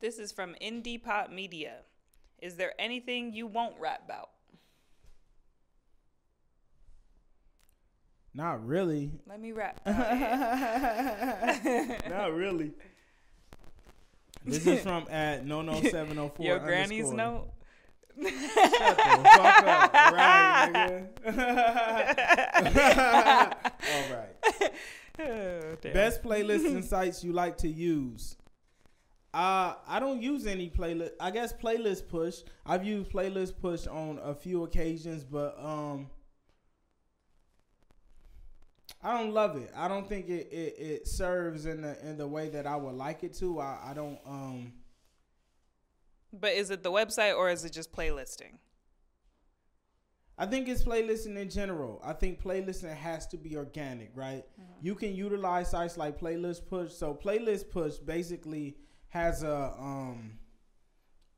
This 0.00 0.18
is 0.18 0.30
from 0.30 0.54
Indie 0.60 1.02
Pop 1.02 1.30
Media. 1.30 1.76
Is 2.40 2.56
there 2.56 2.74
anything 2.78 3.32
you 3.32 3.46
won't 3.46 3.80
rap 3.80 4.02
about? 4.04 4.30
Not 8.34 8.66
really. 8.66 9.10
Let 9.26 9.40
me 9.40 9.52
rap. 9.52 9.80
Not 9.86 9.96
really. 12.34 12.72
This 14.44 14.66
is 14.66 14.80
from 14.82 15.06
at 15.10 15.46
no 15.46 15.62
no 15.62 15.80
seven 15.82 16.18
oh 16.18 16.28
four. 16.28 16.46
Your 16.46 16.58
granny's 16.58 17.10
note. 17.10 17.48
Shut 18.20 18.30
the 18.30 19.24
fuck 19.24 19.64
up, 19.64 19.92
right, 19.94 21.08
nigga? 21.24 21.42
All 23.94 24.16
right. 24.16 24.72
Oh. 25.20 25.76
Best 25.82 26.22
playlists 26.22 26.66
and 26.74 26.82
sites 26.82 27.22
you 27.22 27.34
like 27.34 27.58
to 27.58 27.68
use. 27.68 28.36
Uh, 29.34 29.74
I 29.86 30.00
don't 30.00 30.22
use 30.22 30.46
any 30.46 30.70
playlist. 30.70 31.12
I 31.20 31.30
guess 31.30 31.52
playlist 31.52 32.08
push. 32.08 32.38
I've 32.64 32.84
used 32.84 33.10
playlist 33.10 33.58
push 33.60 33.86
on 33.86 34.18
a 34.22 34.34
few 34.34 34.64
occasions, 34.64 35.22
but 35.22 35.54
um, 35.62 36.08
I 39.02 39.18
don't 39.18 39.32
love 39.32 39.56
it. 39.56 39.70
I 39.76 39.88
don't 39.88 40.08
think 40.08 40.28
it, 40.28 40.48
it, 40.52 40.74
it 40.78 41.08
serves 41.08 41.66
in 41.66 41.82
the 41.82 41.98
in 42.08 42.16
the 42.16 42.26
way 42.26 42.48
that 42.50 42.66
I 42.66 42.76
would 42.76 42.94
like 42.94 43.24
it 43.24 43.34
to. 43.38 43.60
I, 43.60 43.78
I 43.90 43.94
don't 43.94 44.18
um. 44.26 44.72
But 46.32 46.52
is 46.52 46.70
it 46.70 46.82
the 46.82 46.92
website 46.92 47.36
or 47.36 47.50
is 47.50 47.64
it 47.64 47.72
just 47.72 47.92
playlisting? 47.92 48.58
I 50.38 50.46
think 50.46 50.66
it's 50.68 50.82
playlisting 50.82 51.36
in 51.36 51.50
general. 51.50 52.00
I 52.02 52.14
think 52.14 52.42
playlisting 52.42 52.96
has 52.96 53.26
to 53.28 53.36
be 53.36 53.56
organic, 53.56 54.12
right? 54.14 54.44
You 54.80 54.94
can 54.94 55.14
utilize 55.14 55.70
sites 55.70 55.98
like 55.98 56.18
Playlist 56.18 56.66
Push. 56.66 56.92
So 56.92 57.14
Playlist 57.14 57.70
Push 57.70 57.98
basically 57.98 58.76
has 59.08 59.42
a 59.42 59.74
um 59.78 60.38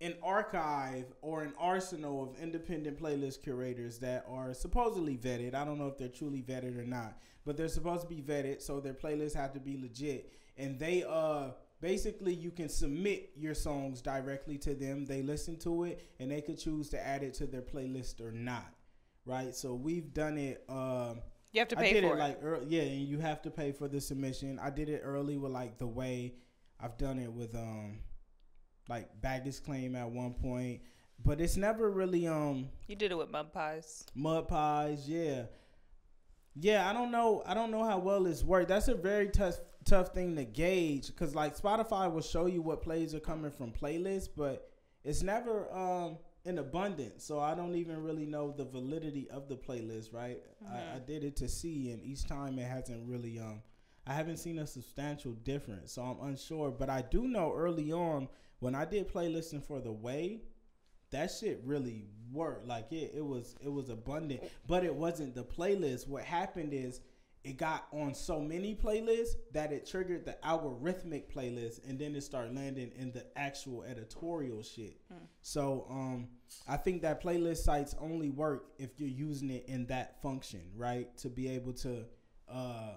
an 0.04 0.14
archive 0.23 1.06
or 1.23 1.42
an 1.42 1.54
arsenal 1.58 2.23
of 2.23 2.40
independent 2.42 3.00
playlist 3.02 3.42
curators 3.42 3.99
that 3.99 4.25
are 4.28 4.54
supposedly 4.54 5.16
vetted. 5.16 5.54
I 5.54 5.64
don't 5.64 5.78
know 5.78 5.88
if 5.88 5.99
they're 5.99 6.08
truly 6.08 6.42
vetted 6.42 6.78
or 6.78 6.84
not, 6.84 7.18
but 7.44 7.56
they're 7.56 7.68
supposed 7.68 8.02
to 8.02 8.08
be 8.08 8.23
vetted, 8.23 8.62
so 8.62 8.80
their 8.80 8.94
playlists 8.94 9.34
have 9.34 9.52
to 9.54 9.61
be 9.61 9.76
legit. 9.80 10.30
And 10.56 10.78
they 10.78 11.04
uh 11.08 11.50
basically 11.80 12.34
you 12.34 12.50
can 12.50 12.68
submit 12.68 13.30
your 13.37 13.54
songs 13.54 14.00
directly 14.02 14.58
to 14.58 14.75
them. 14.75 15.06
They 15.06 15.23
listen 15.23 15.56
to 15.61 15.84
it 15.84 16.02
and 16.20 16.30
they 16.30 16.42
could 16.42 16.58
choose 16.58 16.88
to 16.90 17.04
add 17.04 17.23
it 17.23 17.34
to 17.34 17.46
their 17.46 17.62
playlist 17.62 18.20
or 18.20 18.30
not. 18.32 18.73
Right? 19.26 19.54
So 19.54 19.75
we've 19.75 20.12
done 20.14 20.38
it 20.38 20.64
um 20.68 21.20
You 21.52 21.61
have 21.61 21.68
to 21.68 21.78
I 21.78 21.82
pay 21.82 21.92
did 21.94 22.04
for 22.04 22.11
it 22.11 22.16
it. 22.16 22.18
like 22.18 22.38
early, 22.42 22.66
yeah, 22.68 22.82
and 22.82 23.08
you 23.08 23.18
have 23.20 23.42
to 23.42 23.50
pay 23.50 23.73
for 23.73 23.88
the 23.88 24.00
submission. 24.00 24.58
I 24.62 24.70
did 24.70 24.88
it 24.88 25.02
early 25.04 25.37
with 25.38 25.52
like 25.52 25.78
the 25.78 25.87
way 25.87 26.34
I've 26.80 26.99
done 26.99 27.18
it 27.18 27.32
with 27.32 27.54
um 27.54 28.00
like 28.88 29.09
baggage 29.21 29.62
claim 29.62 29.97
at 29.97 30.11
one 30.11 30.35
point, 30.35 30.81
but 31.25 31.41
it's 31.41 31.57
never 31.57 31.91
really 31.91 32.26
um 32.26 32.69
you 32.87 32.97
did 32.97 33.12
it 33.12 33.19
with 33.19 33.31
mud 33.31 33.53
pies. 33.53 34.05
mud 34.14 34.49
pies. 34.49 35.09
Yeah, 35.09 35.45
yeah. 36.55 36.88
I 36.88 36.93
don't 36.93 37.11
know. 37.11 37.43
I 37.47 37.55
don't 37.55 37.71
know 37.71 37.85
how 37.85 37.99
well 37.99 38.26
it's 38.26 38.43
worked. 38.43 38.69
That's 38.69 38.88
a 38.88 38.95
very 38.95 39.29
tough 39.29 39.57
tough 39.85 40.14
thing 40.14 40.35
to 40.37 40.45
gauge 40.45 41.09
because 41.09 41.35
like 41.35 41.57
Spotify 41.57 42.11
will 42.11 42.23
show 42.23 42.47
you 42.47 42.62
what 42.62 42.83
plays 42.83 43.14
are 43.14 43.21
coming 43.21 43.50
from 43.50 43.73
playlists, 43.73 44.29
but 44.35 44.71
it's 45.05 45.23
never 45.23 45.73
um 45.73 46.19
in 46.45 46.59
abundance. 46.59 47.25
So 47.25 47.41
I 47.41 47.55
don't 47.55 47.75
even 47.75 48.03
really 48.03 48.26
know 48.26 48.53
the 48.57 48.64
validity 48.64 49.29
of 49.31 49.49
the 49.49 49.57
playlist. 49.57 50.12
Right? 50.12 50.43
I, 50.71 50.97
I 50.97 50.99
did 50.99 51.25
it 51.25 51.37
to 51.37 51.49
see, 51.49 51.91
and 51.91 52.03
each 52.03 52.26
time 52.26 52.59
it 52.59 52.67
hasn't 52.69 53.09
really 53.09 53.38
um. 53.38 53.62
I 54.07 54.12
haven't 54.12 54.37
seen 54.37 54.59
a 54.59 54.67
substantial 54.67 55.33
difference, 55.33 55.93
so 55.93 56.03
I'm 56.03 56.29
unsure. 56.29 56.71
But 56.71 56.91
I 56.91 57.00
do 57.00 57.26
know 57.26 57.55
early 57.57 57.91
on 57.91 58.29
when 58.64 58.75
I 58.75 58.87
did 58.87 59.12
playlisting 59.12 59.62
for 59.62 59.78
the 59.78 59.92
way, 59.92 60.40
that 61.11 61.30
shit 61.30 61.61
really 61.66 62.06
worked. 62.33 62.66
Like 62.66 62.90
it, 62.90 63.12
it 63.14 63.25
was 63.25 63.56
it 63.61 63.68
was 63.68 63.90
abundant, 63.90 64.42
but 64.66 64.85
it 64.85 64.94
wasn't 64.94 65.35
the 65.35 65.44
playlist. 65.44 66.09
What 66.09 66.25
happened 66.25 66.73
is 66.73 67.00
it 67.44 67.59
got 67.59 67.87
on 67.92 68.14
so 68.14 68.40
many 68.40 68.75
playlists 68.75 69.35
that 69.52 69.71
it 69.71 69.87
triggered 69.87 70.25
the 70.25 70.38
algorithmic 70.42 71.30
playlist, 71.30 71.87
and 71.87 71.99
then 71.99 72.16
it 72.16 72.23
started 72.23 72.56
landing 72.56 72.90
in 72.97 73.12
the 73.12 73.26
actual 73.37 73.83
editorial 73.83 74.62
shit. 74.62 74.97
So 75.42 75.87
um, 75.90 76.28
I 76.66 76.78
think 76.78 77.02
that 77.02 77.23
playlist 77.23 77.59
sites 77.59 77.94
only 78.00 78.30
work 78.30 78.71
if 78.78 78.99
you're 78.99 79.11
using 79.11 79.50
it 79.50 79.66
in 79.68 79.85
that 79.88 80.23
function, 80.23 80.62
right? 80.75 81.14
To 81.18 81.28
be 81.28 81.49
able 81.50 81.75
to 81.75 82.06
uh 82.49 82.94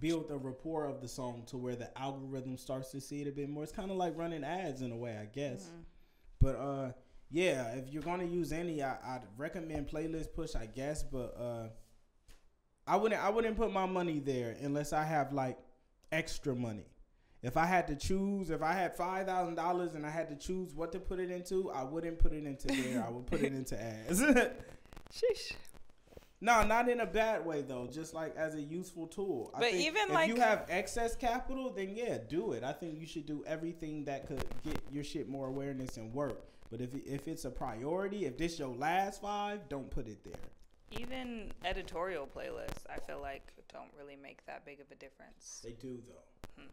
build 0.00 0.28
the 0.28 0.36
rapport 0.36 0.86
of 0.86 1.00
the 1.00 1.08
song 1.08 1.44
to 1.46 1.56
where 1.56 1.76
the 1.76 1.96
algorithm 1.98 2.56
starts 2.56 2.90
to 2.90 3.00
see 3.00 3.22
it 3.22 3.28
a 3.28 3.32
bit 3.32 3.48
more. 3.48 3.62
It's 3.62 3.72
kind 3.72 3.90
of 3.90 3.96
like 3.96 4.16
running 4.16 4.44
ads 4.44 4.82
in 4.82 4.92
a 4.92 4.96
way, 4.96 5.16
I 5.20 5.26
guess. 5.26 5.68
But 6.40 6.56
uh, 6.56 6.92
yeah, 7.30 7.72
if 7.74 7.88
you're 7.92 8.02
gonna 8.02 8.24
use 8.24 8.52
any, 8.52 8.82
I, 8.82 8.92
I'd 8.92 9.22
recommend 9.36 9.88
playlist 9.88 10.32
push, 10.34 10.54
I 10.54 10.66
guess. 10.66 11.02
But 11.02 11.34
uh, 11.38 11.68
I 12.86 12.96
wouldn't, 12.96 13.22
I 13.22 13.30
wouldn't 13.30 13.56
put 13.56 13.72
my 13.72 13.86
money 13.86 14.18
there 14.20 14.56
unless 14.60 14.92
I 14.92 15.04
have 15.04 15.32
like 15.32 15.58
extra 16.12 16.54
money. 16.54 16.86
If 17.42 17.56
I 17.56 17.64
had 17.64 17.86
to 17.88 17.96
choose, 17.96 18.50
if 18.50 18.62
I 18.62 18.72
had 18.72 18.96
five 18.96 19.26
thousand 19.26 19.54
dollars 19.54 19.94
and 19.94 20.04
I 20.04 20.10
had 20.10 20.28
to 20.30 20.36
choose 20.36 20.74
what 20.74 20.92
to 20.92 20.98
put 20.98 21.20
it 21.20 21.30
into, 21.30 21.70
I 21.70 21.84
wouldn't 21.84 22.18
put 22.18 22.32
it 22.32 22.44
into 22.44 22.68
there. 22.68 23.04
I 23.06 23.10
would 23.10 23.26
put 23.26 23.40
it 23.40 23.52
into 23.60 23.80
ads. 23.80 24.20
Sheesh. 25.12 25.52
No, 26.40 26.62
not 26.64 26.88
in 26.88 27.00
a 27.00 27.06
bad 27.06 27.46
way 27.46 27.62
though. 27.62 27.86
Just 27.90 28.12
like 28.14 28.36
as 28.36 28.54
a 28.54 28.60
useful 28.62 29.06
tool. 29.06 29.50
I 29.54 29.60
But 29.60 29.70
think 29.70 29.86
even, 29.86 30.02
if 30.02 30.10
like- 30.10 30.28
you 30.28 30.36
have 30.36 30.66
excess 30.68 31.16
capital, 31.16 31.70
then 31.70 31.94
yeah, 31.94 32.18
do 32.18 32.52
it. 32.52 32.62
I 32.62 32.72
think 32.72 32.98
you 33.00 33.06
should 33.06 33.26
do 33.26 33.42
everything 33.46 34.04
that 34.04 34.26
could 34.26 34.44
get 34.62 34.78
your 34.92 35.02
shit 35.04 35.28
more 35.28 35.48
awareness 35.48 35.96
and 35.96 36.12
work. 36.12 36.44
But 36.70 36.80
if 36.80 36.94
if 37.06 37.26
it's 37.28 37.44
a 37.44 37.50
priority, 37.50 38.26
if 38.26 38.36
this 38.36 38.58
your 38.58 38.74
last 38.74 39.22
five, 39.22 39.68
don't 39.68 39.88
put 39.90 40.08
it 40.08 40.22
there. 40.24 40.34
Even 41.00 41.52
editorial 41.64 42.26
playlists, 42.26 42.84
I 42.88 42.98
feel 42.98 43.20
like 43.20 43.52
don't 43.72 43.90
really 43.98 44.16
make 44.16 44.44
that 44.46 44.64
big 44.64 44.80
of 44.80 44.86
a 44.90 44.94
difference. 44.96 45.62
They 45.64 45.72
do 45.72 46.02
though. 46.06 46.62
Hmm. 46.62 46.68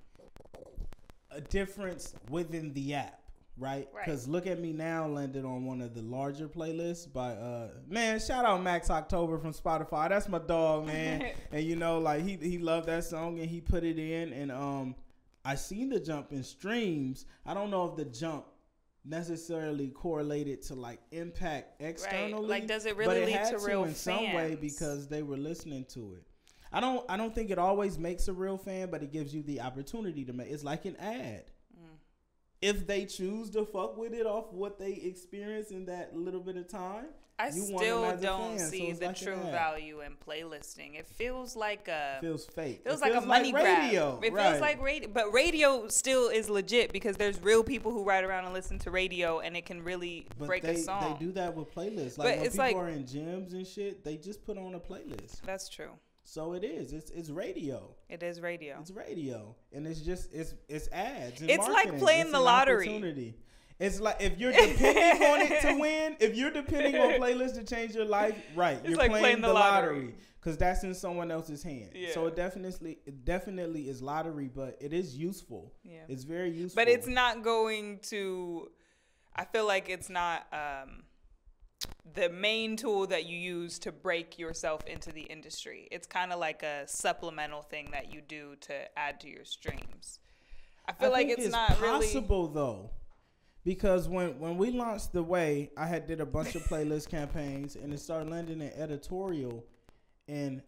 A 1.32 1.42
difference 1.42 2.14
within 2.30 2.74
the 2.74 2.94
app, 2.94 3.22
right? 3.58 3.88
Right. 3.94 4.06
Because 4.06 4.28
look 4.28 4.48
at 4.48 4.60
me 4.60 4.74
now 4.74 5.08
landed 5.08 5.46
on 5.46 5.66
one 5.66 5.82
of 5.82 5.94
the 5.94 6.02
larger 6.02 6.48
playlists 6.48 7.12
by 7.12 7.32
uh 7.32 7.70
man. 7.88 8.20
Shout 8.20 8.46
out 8.46 8.62
Max 8.64 8.90
October 8.90 9.38
from 9.38 9.54
Spotify. 9.54 10.10
That's 10.10 10.28
my 10.28 10.40
dog, 10.40 10.86
man. 10.88 11.32
and 11.52 11.64
you 11.64 11.76
know, 11.76 12.00
like 12.00 12.24
he 12.24 12.38
he 12.38 12.58
loved 12.58 12.88
that 12.88 13.04
song 13.04 13.40
and 13.40 13.50
he 13.50 13.62
put 13.62 13.84
it 13.84 14.00
in, 14.00 14.34
and 14.34 14.52
um, 14.52 14.96
I 15.46 15.56
seen 15.56 15.90
the 15.90 16.00
jump 16.00 16.32
in 16.32 16.44
streams. 16.44 17.26
I 17.46 17.54
don't 17.54 17.70
know 17.70 17.86
if 17.86 17.96
the 17.96 18.06
jump 18.06 18.46
necessarily 19.06 19.90
correlated 19.90 20.62
to 20.64 20.76
like 20.76 21.00
impact 21.12 21.82
externally. 21.82 22.48
Like, 22.48 22.68
does 22.68 22.86
it 22.86 22.96
but 22.96 23.08
really 23.08 23.34
it 23.34 23.42
lead 23.42 23.60
to 23.60 23.66
real 23.66 23.84
in 23.84 23.96
some 23.96 24.34
way 24.34 24.58
because 24.60 25.08
they 25.08 25.24
were 25.24 25.38
listening 25.38 25.86
to 25.94 26.16
it. 26.16 26.24
I 26.72 26.80
don't 26.80 27.06
I 27.10 27.18
don't 27.18 27.36
think 27.36 27.52
it 27.52 27.60
always 27.60 28.00
makes 28.00 28.28
a 28.28 28.34
real 28.34 28.58
fan, 28.58 28.90
but 28.90 29.04
it 29.04 29.12
gives 29.12 29.34
you 29.34 29.44
the 29.44 29.62
opportunity 29.62 30.26
to 30.26 30.34
make. 30.34 30.50
It's 30.50 30.64
like 30.64 30.86
an 30.86 30.96
ad. 30.98 31.52
If 32.64 32.88
they 32.88 33.06
choose 33.06 33.50
to 33.52 33.66
fuck 33.66 33.98
with 33.98 34.14
it 34.14 34.26
off 34.26 34.52
what 34.54 34.80
they 34.80 34.94
experience 34.94 35.72
in 35.72 35.86
that 35.86 36.16
little 36.16 36.40
bit 36.40 36.56
of 36.58 36.68
time, 36.68 37.06
I 37.40 37.50
you 37.50 37.64
want 37.64 37.68
them 37.70 37.78
still 37.78 38.18
don't 38.18 38.58
fan, 38.60 38.70
see 38.70 38.84
it's 38.88 39.00
the 39.00 39.08
like 39.08 39.16
true 39.18 39.36
value 39.36 40.02
in 40.02 40.14
playlisting. 40.26 40.98
It 40.98 41.08
feels 41.08 41.56
like 41.56 41.88
a 41.88 42.20
feels 42.22 42.46
fake. 42.46 42.84
feels 42.86 43.02
It 43.02 43.12
like 43.12 43.16
a 43.24 43.26
money 43.26 43.52
radio. 43.52 44.12
grab. 44.20 44.24
It 44.24 44.34
right. 44.34 44.50
feels 44.50 44.62
like 44.62 44.82
radio, 44.82 45.10
but 45.12 45.34
radio 45.34 45.88
still 45.88 46.30
is 46.30 46.48
legit 46.50 46.94
because 46.94 47.18
there's 47.18 47.42
real 47.42 47.64
people 47.64 47.92
who 47.92 48.04
ride 48.04 48.24
around 48.24 48.46
and 48.46 48.54
listen 48.54 48.78
to 48.80 48.92
radio, 48.92 49.40
and 49.40 49.58
it 49.58 49.66
can 49.66 49.84
really 49.84 50.28
But 50.38 50.48
break 50.48 50.62
they, 50.64 50.76
a 50.76 50.78
song. 50.78 51.18
They 51.20 51.26
do 51.26 51.32
that 51.34 51.56
with 51.56 51.74
playlists. 51.74 52.18
But 52.18 52.26
Like 52.28 52.36
when 52.38 52.46
it's 52.46 52.56
people 52.56 52.66
like- 52.66 52.76
are 52.76 52.90
in 52.90 53.04
gyms 53.04 53.54
and 53.54 53.66
shit, 53.66 54.04
they 54.06 54.16
just 54.18 54.46
put 54.46 54.58
on 54.60 54.76
a 54.76 54.80
playlist. 54.80 55.42
That's 55.44 55.68
true. 55.70 55.90
So 56.24 56.54
it 56.54 56.64
is. 56.64 56.94
It's 56.94 57.10
it's 57.12 57.30
radio. 57.30 57.94
It 58.10 58.24
is 58.24 58.40
radio. 58.42 58.78
It's 58.80 58.92
radio, 58.92 59.56
and 59.74 59.86
it's 59.86 60.00
just 60.00 60.34
it's 60.34 60.54
it's 60.68 60.88
ads. 60.92 61.42
It's 61.42 61.68
like 61.68 61.98
playing 62.00 62.22
It's 62.22 62.32
the 62.32 62.40
lottery. 62.40 63.36
It's 63.80 64.00
like 64.00 64.18
if 64.22 64.38
you're 64.40 64.52
depending 64.52 65.28
on 65.28 65.42
it 65.42 65.62
to 65.62 65.78
win, 65.80 66.16
if 66.20 66.36
you're 66.36 66.52
depending 66.52 66.96
on 66.96 67.20
playlists 67.20 67.56
to 67.56 67.64
change 67.66 67.94
your 67.96 68.06
life, 68.06 68.38
right? 68.56 68.78
It's 68.78 68.90
you're 68.90 68.98
like 68.98 69.10
playing, 69.10 69.24
playing 69.24 69.42
the, 69.42 69.48
the 69.48 69.54
lottery 69.54 70.16
because 70.40 70.58
that's 70.58 70.84
in 70.84 70.94
someone 70.94 71.32
else's 71.32 71.64
hand. 71.64 71.90
So 72.14 72.28
it 72.28 72.36
definitely 72.36 73.00
it 73.06 73.26
definitely 73.26 73.90
is 73.90 74.02
lottery, 74.02 74.50
but 74.54 74.78
it 74.80 74.94
is 74.94 75.18
useful. 75.18 75.74
Yeah. 75.84 76.02
It's 76.08 76.24
very 76.24 76.52
useful. 76.52 76.82
but 76.82 76.88
it's 76.88 77.08
not 77.08 77.44
going 77.44 78.00
to. 78.04 78.70
I 79.36 79.46
feel 79.46 79.66
like 79.66 79.90
it's 79.90 80.10
not 80.10 80.46
um, 80.54 81.04
the 82.14 82.30
main 82.30 82.76
tool 82.76 83.08
that 83.08 83.26
you 83.26 83.38
use 83.38 83.80
to 83.80 83.92
break 83.92 84.38
yourself 84.38 84.86
into 84.86 85.12
the 85.12 85.22
industry. 85.22 85.88
It's 85.92 86.06
kind 86.06 86.32
of 86.32 86.40
like 86.40 86.64
a 86.64 86.88
supplemental 86.88 87.64
thing 87.64 87.90
that 87.92 88.14
you 88.14 88.22
do 88.22 88.56
to 88.62 89.00
add 89.00 89.20
to 89.22 89.30
your 89.30 89.46
streams. 89.46 90.20
I 90.88 90.92
feel 90.94 91.12
like 91.12 91.28
think 91.28 91.40
it's, 91.40 91.52
not 91.52 91.80
really. 91.82 92.06
possible 92.06 92.48
though, 92.48 92.90
because 93.64 94.10
when 94.10 94.38
when 94.40 94.58
we 94.58 94.72
launched 94.72 95.14
the 95.14 95.24
way, 95.24 95.72
I 95.78 95.86
had 95.86 96.08
did 96.08 96.20
a 96.20 96.26
bunch 96.26 96.56
of 96.56 96.64
playlist 96.70 97.10
campaigns, 97.10 97.76
and 97.76 97.94
it 97.94 98.00
started 98.00 98.30
landing 98.30 98.62
in 98.62 98.72
editorial, 98.74 99.66
and 100.28 100.62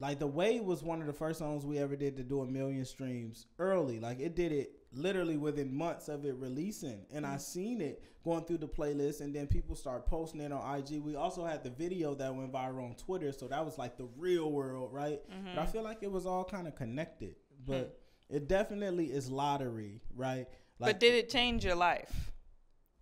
like 0.00 0.18
the 0.18 0.26
way 0.26 0.60
was 0.60 0.82
one 0.82 1.00
of 1.00 1.06
the 1.06 1.12
first 1.12 1.38
songs 1.38 1.64
we 1.64 1.78
ever 1.78 1.94
did 1.94 2.16
to 2.16 2.24
do 2.24 2.40
a 2.40 2.46
million 2.46 2.84
streams 2.84 3.46
early. 3.58 4.00
Like 4.00 4.18
it 4.18 4.34
did 4.34 4.50
it 4.50 4.72
literally 4.92 5.36
within 5.36 5.74
months 5.74 6.08
of 6.08 6.24
it 6.24 6.34
releasing, 6.36 7.06
and 7.12 7.26
I 7.26 7.36
mm. 7.36 7.40
seen 7.40 7.80
it 7.80 8.02
going 8.24 8.44
through 8.44 8.58
the 8.58 8.68
playlist, 8.68 9.20
and 9.20 9.34
then 9.34 9.46
people 9.46 9.74
start 9.76 10.06
posting 10.06 10.40
it 10.40 10.52
on 10.52 10.78
IG. 10.78 11.00
We 11.02 11.16
also 11.16 11.44
had 11.44 11.62
the 11.62 11.70
video 11.70 12.14
that 12.14 12.34
went 12.34 12.52
viral 12.52 12.84
on 12.84 12.94
Twitter, 12.94 13.32
so 13.32 13.48
that 13.48 13.64
was 13.64 13.78
like 13.78 13.96
the 13.96 14.08
real 14.16 14.50
world, 14.50 14.92
right? 14.92 15.20
But 15.28 15.58
I 15.58 15.62
mm-hmm. 15.62 15.72
feel 15.72 15.82
like 15.82 16.02
it 16.02 16.10
was 16.10 16.26
all 16.26 16.44
kind 16.44 16.66
of 16.66 16.74
connected, 16.74 17.36
hmm. 17.64 17.72
but. 17.72 17.96
It 18.32 18.46
definitely 18.46 19.06
is 19.06 19.28
lottery, 19.28 20.00
right? 20.14 20.46
but 20.78 21.00
did 21.00 21.14
it 21.14 21.28
change 21.28 21.64
your 21.64 21.74
life? 21.74 22.30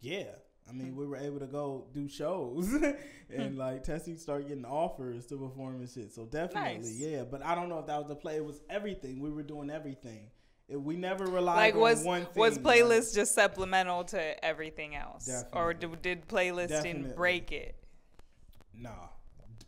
Yeah. 0.00 0.24
I 0.68 0.72
mean, 0.72 0.88
hmm. 0.88 0.96
we 0.96 1.06
were 1.06 1.16
able 1.16 1.38
to 1.38 1.46
go 1.46 1.86
do 1.92 2.08
shows 2.08 2.72
and 3.34 3.52
hmm. 3.52 3.58
like 3.58 3.84
Tessie 3.84 4.16
started 4.16 4.48
getting 4.48 4.64
offers 4.64 5.26
to 5.26 5.36
perform 5.36 5.80
and 5.80 5.88
shit. 5.88 6.12
So 6.12 6.26
definitely, 6.26 6.88
Nice. 6.88 6.98
yeah. 6.98 7.24
But 7.24 7.44
I 7.44 7.54
don't 7.54 7.68
know 7.68 7.78
if 7.78 7.86
that 7.86 7.98
was 7.98 8.08
the 8.08 8.16
play. 8.16 8.36
It 8.36 8.44
was 8.44 8.60
everything. 8.68 9.20
We 9.20 9.30
were 9.30 9.42
doing 9.42 9.70
everything. 9.70 10.30
We 10.68 10.96
never 10.96 11.24
relied 11.24 11.56
Like 11.56 11.74
on 11.74 11.80
was 11.80 12.04
one 12.04 12.24
thing. 12.26 12.32
was 12.36 12.58
playlist 12.58 13.14
just 13.14 13.34
supplemental 13.34 14.04
to 14.04 14.44
everything 14.44 14.94
else, 14.94 15.28
or 15.52 15.72
Definitely. 15.72 15.96
did, 15.96 16.02
did 16.20 16.28
playlisting 16.28 16.68
Definitely. 16.68 17.12
break 17.16 17.52
it? 17.52 17.74
Nah. 18.74 18.90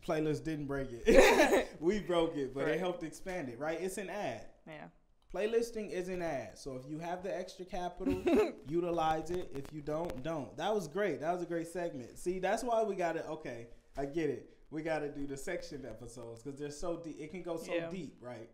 Playlist 0.05 0.43
didn't 0.43 0.65
break 0.65 0.89
it. 0.91 1.67
we 1.79 1.99
broke 1.99 2.35
it, 2.37 2.53
but 2.53 2.65
Right. 2.65 2.73
it 2.75 2.79
helped 2.79 3.03
expand 3.03 3.49
it, 3.49 3.59
right? 3.59 3.79
It's 3.81 3.97
an 3.97 4.09
ad. 4.09 4.45
Yeah. 4.67 4.85
Playlisting 5.33 5.91
is 5.91 6.09
an 6.09 6.21
ad. 6.21 6.57
So 6.57 6.75
if 6.75 6.89
you 6.89 6.99
have 6.99 7.23
the 7.23 7.35
extra 7.35 7.65
capital, 7.65 8.21
utilize 8.67 9.31
it. 9.31 9.49
If 9.55 9.65
you 9.73 9.81
don't, 9.81 10.21
don't. 10.23 10.55
That 10.57 10.73
was 10.73 10.87
great. 10.87 11.21
That 11.21 11.31
was 11.33 11.41
a 11.41 11.45
great 11.45 11.67
segment. 11.67 12.17
See, 12.19 12.39
that's 12.39 12.63
why 12.63 12.83
we 12.83 12.95
got 12.95 13.13
to, 13.13 13.25
okay, 13.27 13.67
I 13.97 14.05
get 14.05 14.29
it. 14.29 14.49
We 14.71 14.81
got 14.81 14.99
to 14.99 15.09
do 15.09 15.25
the 15.27 15.37
section 15.37 15.85
episodes 15.85 16.41
because 16.43 16.59
they're 16.59 16.69
so 16.71 16.97
deep. 16.97 17.17
It 17.19 17.31
can 17.31 17.43
go 17.43 17.57
so 17.57 17.73
Yeah. 17.73 17.89
deep, 17.89 18.17
right? 18.21 18.49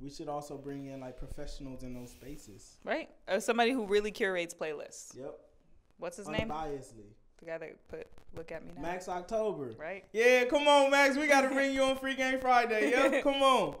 We 0.00 0.10
should 0.10 0.28
also 0.28 0.56
bring 0.56 0.86
in 0.86 1.00
like 1.00 1.18
professionals 1.18 1.82
in 1.82 1.94
those 1.94 2.10
spaces. 2.10 2.76
Right. 2.84 3.08
Or 3.28 3.40
somebody 3.40 3.72
who 3.72 3.86
really 3.86 4.10
curates 4.10 4.54
playlists. 4.54 5.16
Yep. 5.16 5.38
What's 5.98 6.16
his 6.16 6.28
name? 6.28 6.48
Unbiasedly. 6.48 7.12
The 7.38 7.46
guy 7.46 7.58
that 7.58 7.88
put 7.88 8.06
look 8.36 8.52
at 8.52 8.64
me 8.64 8.72
now. 8.76 8.82
Max 8.82 9.08
October. 9.08 9.72
Right. 9.78 10.04
Yeah, 10.12 10.44
come 10.44 10.66
on, 10.68 10.90
Max. 10.90 11.16
We 11.16 11.26
got 11.26 11.42
to 11.42 11.48
bring 11.48 11.72
you 11.72 11.82
on 11.82 11.96
Free 12.00 12.14
Game 12.14 12.40
Friday. 12.40 12.90
Yep, 12.90 13.22
come 13.22 13.42
on. 13.42 13.76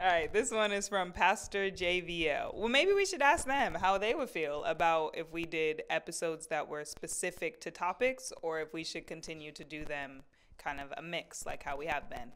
All 0.00 0.08
right, 0.08 0.32
this 0.32 0.50
one 0.50 0.72
is 0.72 0.88
from 0.88 1.12
Pastor 1.12 1.70
JVL. 1.70 2.54
Well, 2.54 2.68
maybe 2.68 2.92
we 2.92 3.06
should 3.06 3.22
ask 3.22 3.46
them 3.46 3.74
how 3.74 3.98
they 3.98 4.14
would 4.14 4.30
feel 4.30 4.64
about 4.64 5.16
if 5.16 5.32
we 5.32 5.44
did 5.44 5.82
episodes 5.90 6.48
that 6.48 6.66
were 6.66 6.84
specific 6.84 7.60
to 7.60 7.70
topics 7.70 8.32
or 8.42 8.60
if 8.60 8.74
we 8.74 8.82
should 8.82 9.06
continue 9.06 9.52
to 9.52 9.62
do 9.62 9.84
them 9.84 10.22
kind 10.58 10.80
of 10.80 10.92
a 10.96 11.02
mix 11.02 11.46
like 11.46 11.62
how 11.62 11.76
we 11.76 11.86
have 11.86 12.10
been. 12.10 12.32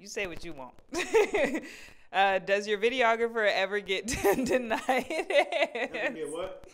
You 0.00 0.06
say 0.06 0.28
what 0.28 0.44
you 0.44 0.52
want. 0.52 0.74
uh, 2.12 2.38
does 2.38 2.68
your 2.68 2.78
videographer 2.78 3.50
ever 3.52 3.80
get 3.80 4.06
tendinitis? 4.08 5.08
Get 5.08 6.30
what? 6.30 6.68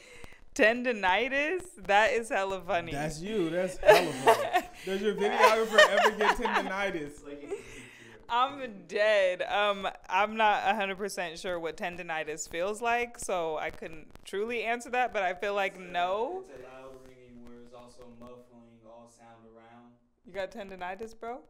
Tendinitis? 0.55 1.63
That 1.87 2.13
is 2.13 2.29
hella 2.29 2.61
funny. 2.61 2.93
That's 2.93 3.21
you. 3.21 3.49
That's 3.49 3.79
hella 3.79 4.13
funny. 4.13 4.67
Does 4.85 5.01
your 5.01 5.15
videographer 5.15 5.79
ever 5.91 6.11
get 6.17 6.37
tendinitis? 6.37 7.13
I'm 8.29 8.85
dead. 8.87 9.43
Um, 9.43 9.89
I'm 10.09 10.37
not 10.37 10.63
100% 10.63 11.41
sure 11.41 11.59
what 11.59 11.77
tendinitis 11.77 12.49
feels 12.49 12.81
like, 12.81 13.19
so 13.19 13.57
I 13.57 13.71
couldn't 13.71 14.07
truly 14.25 14.63
answer 14.65 14.91
that, 14.91 15.13
but 15.13 15.23
I 15.23 15.35
feel 15.35 15.55
like 15.55 15.81
no. 15.81 16.45
It's 16.47 16.51
a 16.51 16.63
loud 16.63 16.93
ringing 17.07 17.45
where 17.45 17.61
it's 17.65 17.75
also 17.75 18.05
muffling 18.21 18.79
all 18.87 19.11
sound 19.11 19.45
around. 19.57 19.93
You 20.25 20.33
got 20.33 20.53
tendinitis, 20.53 21.19
bro? 21.19 21.41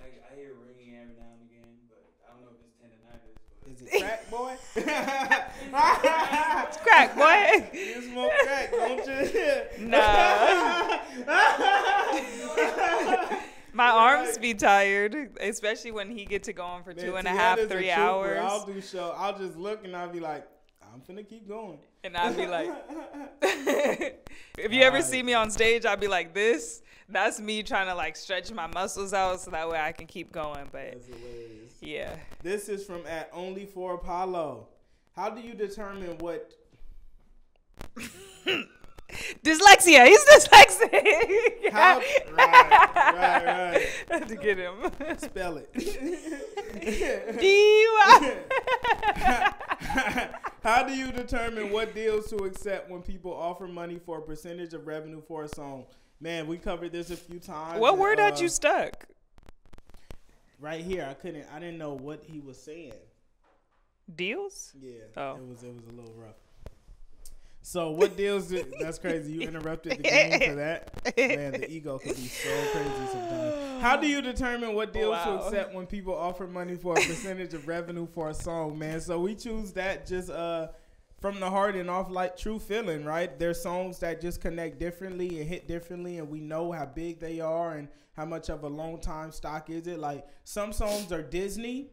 I, 0.00 0.32
I 0.32 0.36
hear 0.36 0.52
ringing 0.66 0.94
every 0.96 1.14
now 1.16 1.30
and 1.34 1.42
again, 1.48 1.68
but 1.88 2.02
I 2.26 2.32
don't 2.32 2.42
know 2.42 2.52
if 2.54 2.60
it's 2.64 2.76
tendinitis. 2.80 3.34
But 3.62 3.72
Is 3.72 3.80
it 3.82 3.90
crack, 4.02 4.30
boy? 4.30 4.54
It's 6.68 6.76
crack, 6.78 7.14
boy. 7.16 7.70
you 7.78 8.02
smoke 8.02 8.32
crack, 8.42 8.70
don't 8.70 9.06
you? 9.06 9.86
Nah. 9.88 10.98
My 13.72 13.90
arms 13.90 14.38
be 14.38 14.54
tired, 14.54 15.36
especially 15.40 15.92
when 15.92 16.10
he 16.10 16.24
get 16.24 16.42
to 16.44 16.52
go 16.52 16.64
on 16.64 16.82
for 16.82 16.94
Man, 16.94 17.04
two 17.04 17.16
and 17.16 17.28
a 17.28 17.30
Tiana's 17.30 17.38
half, 17.38 17.58
a 17.58 17.66
three 17.68 17.86
trooper. 17.86 18.00
hours, 18.00 18.38
I'll 18.42 18.66
do 18.66 18.80
show. 18.80 19.14
I'll 19.16 19.38
just 19.38 19.56
look 19.56 19.84
and 19.84 19.94
I'll 19.94 20.08
be 20.10 20.18
like, 20.20 20.46
I'm 20.98 21.16
finna 21.16 21.28
keep 21.28 21.46
going. 21.48 21.78
and 22.02 22.16
I'd 22.16 22.36
be 22.36 22.46
like, 22.46 22.70
if 24.58 24.72
you 24.72 24.82
ever 24.82 25.00
see 25.00 25.22
me 25.22 25.34
on 25.34 25.50
stage, 25.50 25.86
I'd 25.86 26.00
be 26.00 26.08
like 26.08 26.34
this. 26.34 26.82
That's 27.08 27.40
me 27.40 27.62
trying 27.62 27.86
to 27.86 27.94
like 27.94 28.16
stretch 28.16 28.50
my 28.52 28.66
muscles 28.66 29.14
out 29.14 29.40
so 29.40 29.50
that 29.52 29.68
way 29.68 29.78
I 29.78 29.92
can 29.92 30.06
keep 30.06 30.32
going. 30.32 30.68
But 30.72 31.00
yeah. 31.80 32.16
This 32.42 32.68
is 32.68 32.84
from 32.84 33.06
at 33.06 33.30
only 33.32 33.64
for 33.64 33.94
Apollo. 33.94 34.66
How 35.14 35.30
do 35.30 35.40
you 35.40 35.54
determine 35.54 36.18
what? 36.18 36.52
Dyslexia. 39.42 40.06
He's 40.06 40.24
dyslexic. 40.26 41.72
How, 41.72 41.98
right, 42.32 42.84
right, 43.14 43.86
right. 44.10 44.28
To 44.28 44.36
get 44.36 44.58
him. 44.58 44.74
Spell 45.16 45.56
it. 45.56 45.72
D 47.40 47.86
How 50.68 50.82
do 50.82 50.94
you 50.94 51.10
determine 51.10 51.72
what 51.72 51.94
deals 51.94 52.28
to 52.28 52.36
accept 52.44 52.90
when 52.90 53.00
people 53.00 53.32
offer 53.32 53.66
money 53.66 53.98
for 54.04 54.18
a 54.18 54.20
percentage 54.20 54.74
of 54.74 54.86
revenue 54.86 55.22
for 55.26 55.44
a 55.44 55.48
song? 55.48 55.86
Man, 56.20 56.46
we 56.46 56.58
covered 56.58 56.92
this 56.92 57.10
a 57.10 57.16
few 57.16 57.38
times. 57.38 57.80
What 57.80 57.96
word 57.96 58.20
uh, 58.20 58.24
had 58.24 58.38
you 58.38 58.50
stuck? 58.50 59.06
Right 60.60 60.84
here, 60.84 61.06
I 61.10 61.14
couldn't. 61.14 61.46
I 61.54 61.58
didn't 61.58 61.78
know 61.78 61.94
what 61.94 62.22
he 62.22 62.40
was 62.40 62.62
saying. 62.62 62.92
Deals? 64.14 64.74
Yeah, 64.78 64.92
Oh. 65.16 65.36
it 65.36 65.48
was 65.48 65.62
it 65.62 65.74
was 65.74 65.84
a 65.86 65.92
little 65.98 66.12
rough. 66.18 66.36
So 67.68 67.90
what 67.90 68.16
deals? 68.16 68.46
Did, 68.46 68.72
that's 68.80 68.98
crazy. 68.98 69.30
You 69.30 69.42
interrupted 69.42 69.98
the 69.98 70.02
game 70.02 70.40
for 70.40 70.54
that. 70.54 71.18
Man, 71.18 71.52
the 71.52 71.70
ego 71.70 71.98
can 71.98 72.14
be 72.14 72.26
so 72.28 72.48
crazy 72.72 72.90
sometimes. 73.12 73.82
How 73.82 73.94
do 73.98 74.06
you 74.06 74.22
determine 74.22 74.72
what 74.74 74.94
deals 74.94 75.10
Wow. 75.10 75.36
to 75.36 75.44
accept 75.44 75.74
when 75.74 75.84
people 75.86 76.14
offer 76.14 76.46
money 76.46 76.76
for 76.76 76.94
a 76.94 76.96
percentage 76.96 77.52
of 77.52 77.68
revenue 77.68 78.06
for 78.06 78.30
a 78.30 78.34
song, 78.34 78.78
man? 78.78 79.02
So 79.02 79.20
we 79.20 79.34
choose 79.34 79.72
that 79.72 80.06
just 80.06 80.30
uh 80.30 80.68
from 81.20 81.40
the 81.40 81.50
heart 81.50 81.74
and 81.76 81.90
off 81.90 82.08
like 82.10 82.38
true 82.38 82.58
feeling, 82.58 83.04
right? 83.04 83.38
There's 83.38 83.60
songs 83.60 83.98
that 83.98 84.22
just 84.22 84.40
connect 84.40 84.78
differently 84.78 85.38
and 85.38 85.46
hit 85.46 85.68
differently, 85.68 86.16
and 86.16 86.30
we 86.30 86.40
know 86.40 86.72
how 86.72 86.86
big 86.86 87.20
they 87.20 87.38
are 87.40 87.72
and 87.76 87.88
how 88.16 88.24
much 88.24 88.48
of 88.48 88.62
a 88.62 88.68
long 88.68 88.98
time 88.98 89.30
stock 89.30 89.68
is 89.68 89.86
it. 89.86 89.98
Like 89.98 90.26
some 90.44 90.72
songs 90.72 91.12
are 91.12 91.22
Disney, 91.22 91.90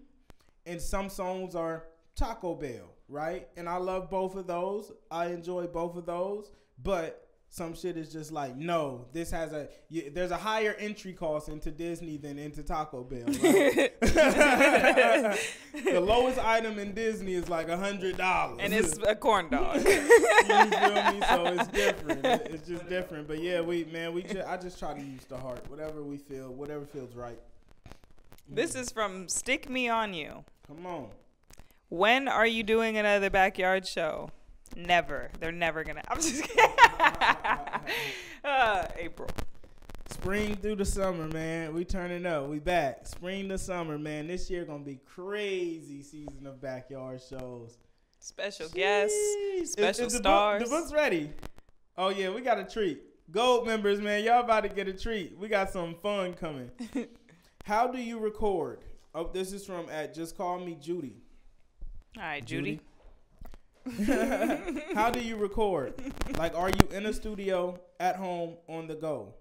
and 0.65 0.81
some 0.81 1.09
songs 1.09 1.53
are 1.53 1.83
Taco 2.15 2.55
Bell, 2.55 2.94
right? 3.09 3.47
And 3.57 3.69
I 3.69 3.77
love 3.77 4.09
both 4.09 4.35
of 4.35 4.47
those. 4.47 4.91
I 5.11 5.27
enjoy 5.27 5.67
both 5.67 5.95
of 5.95 6.05
those, 6.05 6.51
but 6.81 7.25
some 7.55 7.73
shit 7.73 7.95
is 7.95 8.11
just 8.11 8.33
like, 8.33 8.57
no, 8.57 9.05
this 9.13 9.31
has 9.31 9.53
a 9.53 9.69
y- 9.89 10.09
there's 10.13 10.31
a 10.31 10.37
higher 10.37 10.75
entry 10.77 11.13
cost 11.13 11.47
into 11.47 11.71
Disney 11.71 12.17
than 12.17 12.37
into 12.37 12.63
Taco 12.63 13.03
Bell. 13.03 13.23
Right? 13.27 13.93
the 14.01 16.01
lowest 16.01 16.37
item 16.37 16.77
in 16.79 16.93
Disney 16.93 17.33
is 17.33 17.47
like 17.47 17.69
a 17.69 17.77
hundred 17.77 18.17
dollars, 18.17 18.59
And 18.61 18.73
it's 18.73 18.97
a 19.07 19.15
corn 19.15 19.49
dog. 19.49 19.77
you 19.77 19.83
feel 19.83 21.13
me? 21.13 21.21
So 21.29 21.45
it's 21.45 21.67
different. 21.67 22.25
It's 22.25 22.67
just 22.67 22.89
different. 22.89 23.27
But 23.27 23.41
yeah, 23.41 23.61
we 23.61 23.85
man, 23.85 24.13
we 24.13 24.23
just 24.23 24.47
I 24.47 24.57
just 24.57 24.77
try 24.77 24.93
to 24.93 25.01
use 25.01 25.23
the 25.25 25.37
heart, 25.37 25.69
whatever 25.69 26.03
we 26.03 26.17
feel, 26.17 26.51
whatever 26.51 26.85
feels 26.85 27.15
right. 27.15 27.39
this 28.49 28.75
is 28.75 28.91
from 28.91 29.29
Stick 29.29 29.69
Me 29.69 29.87
On 29.87 30.13
You. 30.13 30.43
Come 30.67 30.85
on. 30.85 31.07
When 31.89 32.27
are 32.27 32.47
you 32.47 32.63
doing 32.63 32.97
another 32.97 33.29
backyard 33.29 33.87
show? 33.87 34.29
Never. 34.75 35.29
They're 35.39 35.51
never 35.51 35.83
gonna. 35.83 36.01
I'm 36.09 36.17
just 36.17 36.43
kidding. 36.43 36.71
uh, 38.43 38.85
April. 38.97 39.29
Spring 40.09 40.55
through 40.55 40.75
the 40.75 40.85
summer, 40.85 41.27
man. 41.27 41.73
We 41.73 41.85
turning 41.85 42.25
up. 42.25 42.47
We 42.47 42.59
back. 42.59 43.05
Spring 43.07 43.49
to 43.49 43.57
summer, 43.57 43.97
man. 43.97 44.27
This 44.27 44.49
year 44.49 44.65
gonna 44.65 44.83
be 44.83 44.99
crazy 45.05 46.01
season 46.01 46.47
of 46.47 46.61
backyard 46.61 47.21
shows. 47.27 47.77
Special 48.19 48.67
guests. 48.69 49.17
Special 49.65 50.05
Is- 50.05 50.13
is 50.13 50.19
the 50.19 50.19
stars. 50.23 50.63
Book, 50.63 50.69
the 50.69 50.75
book's 50.77 50.93
ready. 50.93 51.31
Oh 51.97 52.09
yeah, 52.09 52.29
we 52.29 52.41
got 52.41 52.57
a 52.59 52.63
treat. 52.63 53.01
Gold 53.31 53.65
members, 53.65 54.01
man, 54.01 54.23
y'all 54.23 54.43
about 54.43 54.63
to 54.63 54.69
get 54.69 54.87
a 54.87 54.93
treat. 54.93 55.37
We 55.37 55.47
got 55.47 55.71
some 55.71 55.95
fun 56.01 56.33
coming. 56.33 56.69
How 57.63 57.87
do 57.87 57.99
you 57.99 58.19
record? 58.19 58.79
Oh, 59.15 59.29
this 59.31 59.51
is 59.53 59.65
from 59.65 59.89
at 59.89 60.13
just 60.13 60.37
call 60.37 60.59
me 60.59 60.75
Judy. 60.79 61.15
All 62.17 62.23
right, 62.23 62.45
Judy. 62.45 62.79
How 64.95 65.09
do 65.11 65.19
you 65.21 65.35
record? 65.35 65.93
Like, 66.37 66.55
are 66.55 66.69
you 66.69 66.87
in 66.91 67.05
a 67.05 67.13
studio, 67.13 67.79
at 67.99 68.15
home, 68.15 68.55
on 68.69 68.87
the 68.87 68.95
go? 68.95 69.33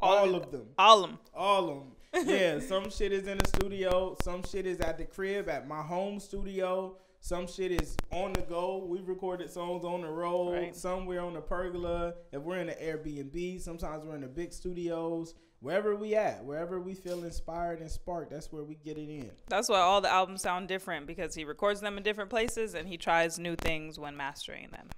All 0.00 0.18
All, 0.18 0.34
of 0.36 0.44
of 0.44 0.52
them. 0.52 0.66
All 0.78 1.04
of 1.04 1.10
them. 1.10 1.18
All 1.34 1.68
of 1.68 1.76
them. 1.78 1.92
Yeah, 2.28 2.60
some 2.60 2.90
shit 2.90 3.10
is 3.12 3.26
in 3.26 3.38
the 3.38 3.48
studio. 3.48 4.16
Some 4.22 4.42
shit 4.44 4.66
is 4.66 4.80
at 4.80 4.98
the 4.98 5.04
crib, 5.04 5.48
at 5.48 5.66
my 5.66 5.82
home 5.82 6.20
studio. 6.20 6.96
Some 7.20 7.46
shit 7.46 7.72
is 7.72 7.96
on 8.10 8.34
the 8.34 8.42
go. 8.42 8.84
We 8.86 9.00
recorded 9.00 9.50
songs 9.50 9.84
on 9.84 10.02
the 10.02 10.08
road. 10.10 10.52
Right. 10.52 10.76
Somewhere 10.76 11.22
on 11.22 11.34
the 11.34 11.40
pergola. 11.40 12.14
If 12.30 12.42
we're 12.42 12.58
in 12.58 12.66
the 12.66 12.74
Airbnb, 12.74 13.60
sometimes 13.62 14.04
we're 14.04 14.16
in 14.16 14.20
the 14.20 14.28
big 14.28 14.52
studios. 14.52 15.34
Wherever 15.62 15.94
we 15.94 16.16
at, 16.16 16.44
wherever 16.44 16.80
we 16.80 16.92
feel 16.92 17.22
inspired 17.22 17.78
and 17.80 17.88
sparked, 17.88 18.32
that's 18.32 18.50
where 18.50 18.64
we 18.64 18.74
get 18.74 18.98
it 18.98 19.08
in. 19.08 19.30
That's 19.48 19.68
why 19.68 19.78
all 19.78 20.00
the 20.00 20.12
albums 20.12 20.42
sound 20.42 20.66
different 20.66 21.06
because 21.06 21.36
he 21.36 21.44
records 21.44 21.80
them 21.80 21.96
in 21.96 22.02
different 22.02 22.30
places 22.30 22.74
and 22.74 22.88
he 22.88 22.96
tries 22.96 23.38
new 23.38 23.54
things 23.54 23.96
when 23.96 24.16
mastering 24.16 24.70
them. 24.72 24.88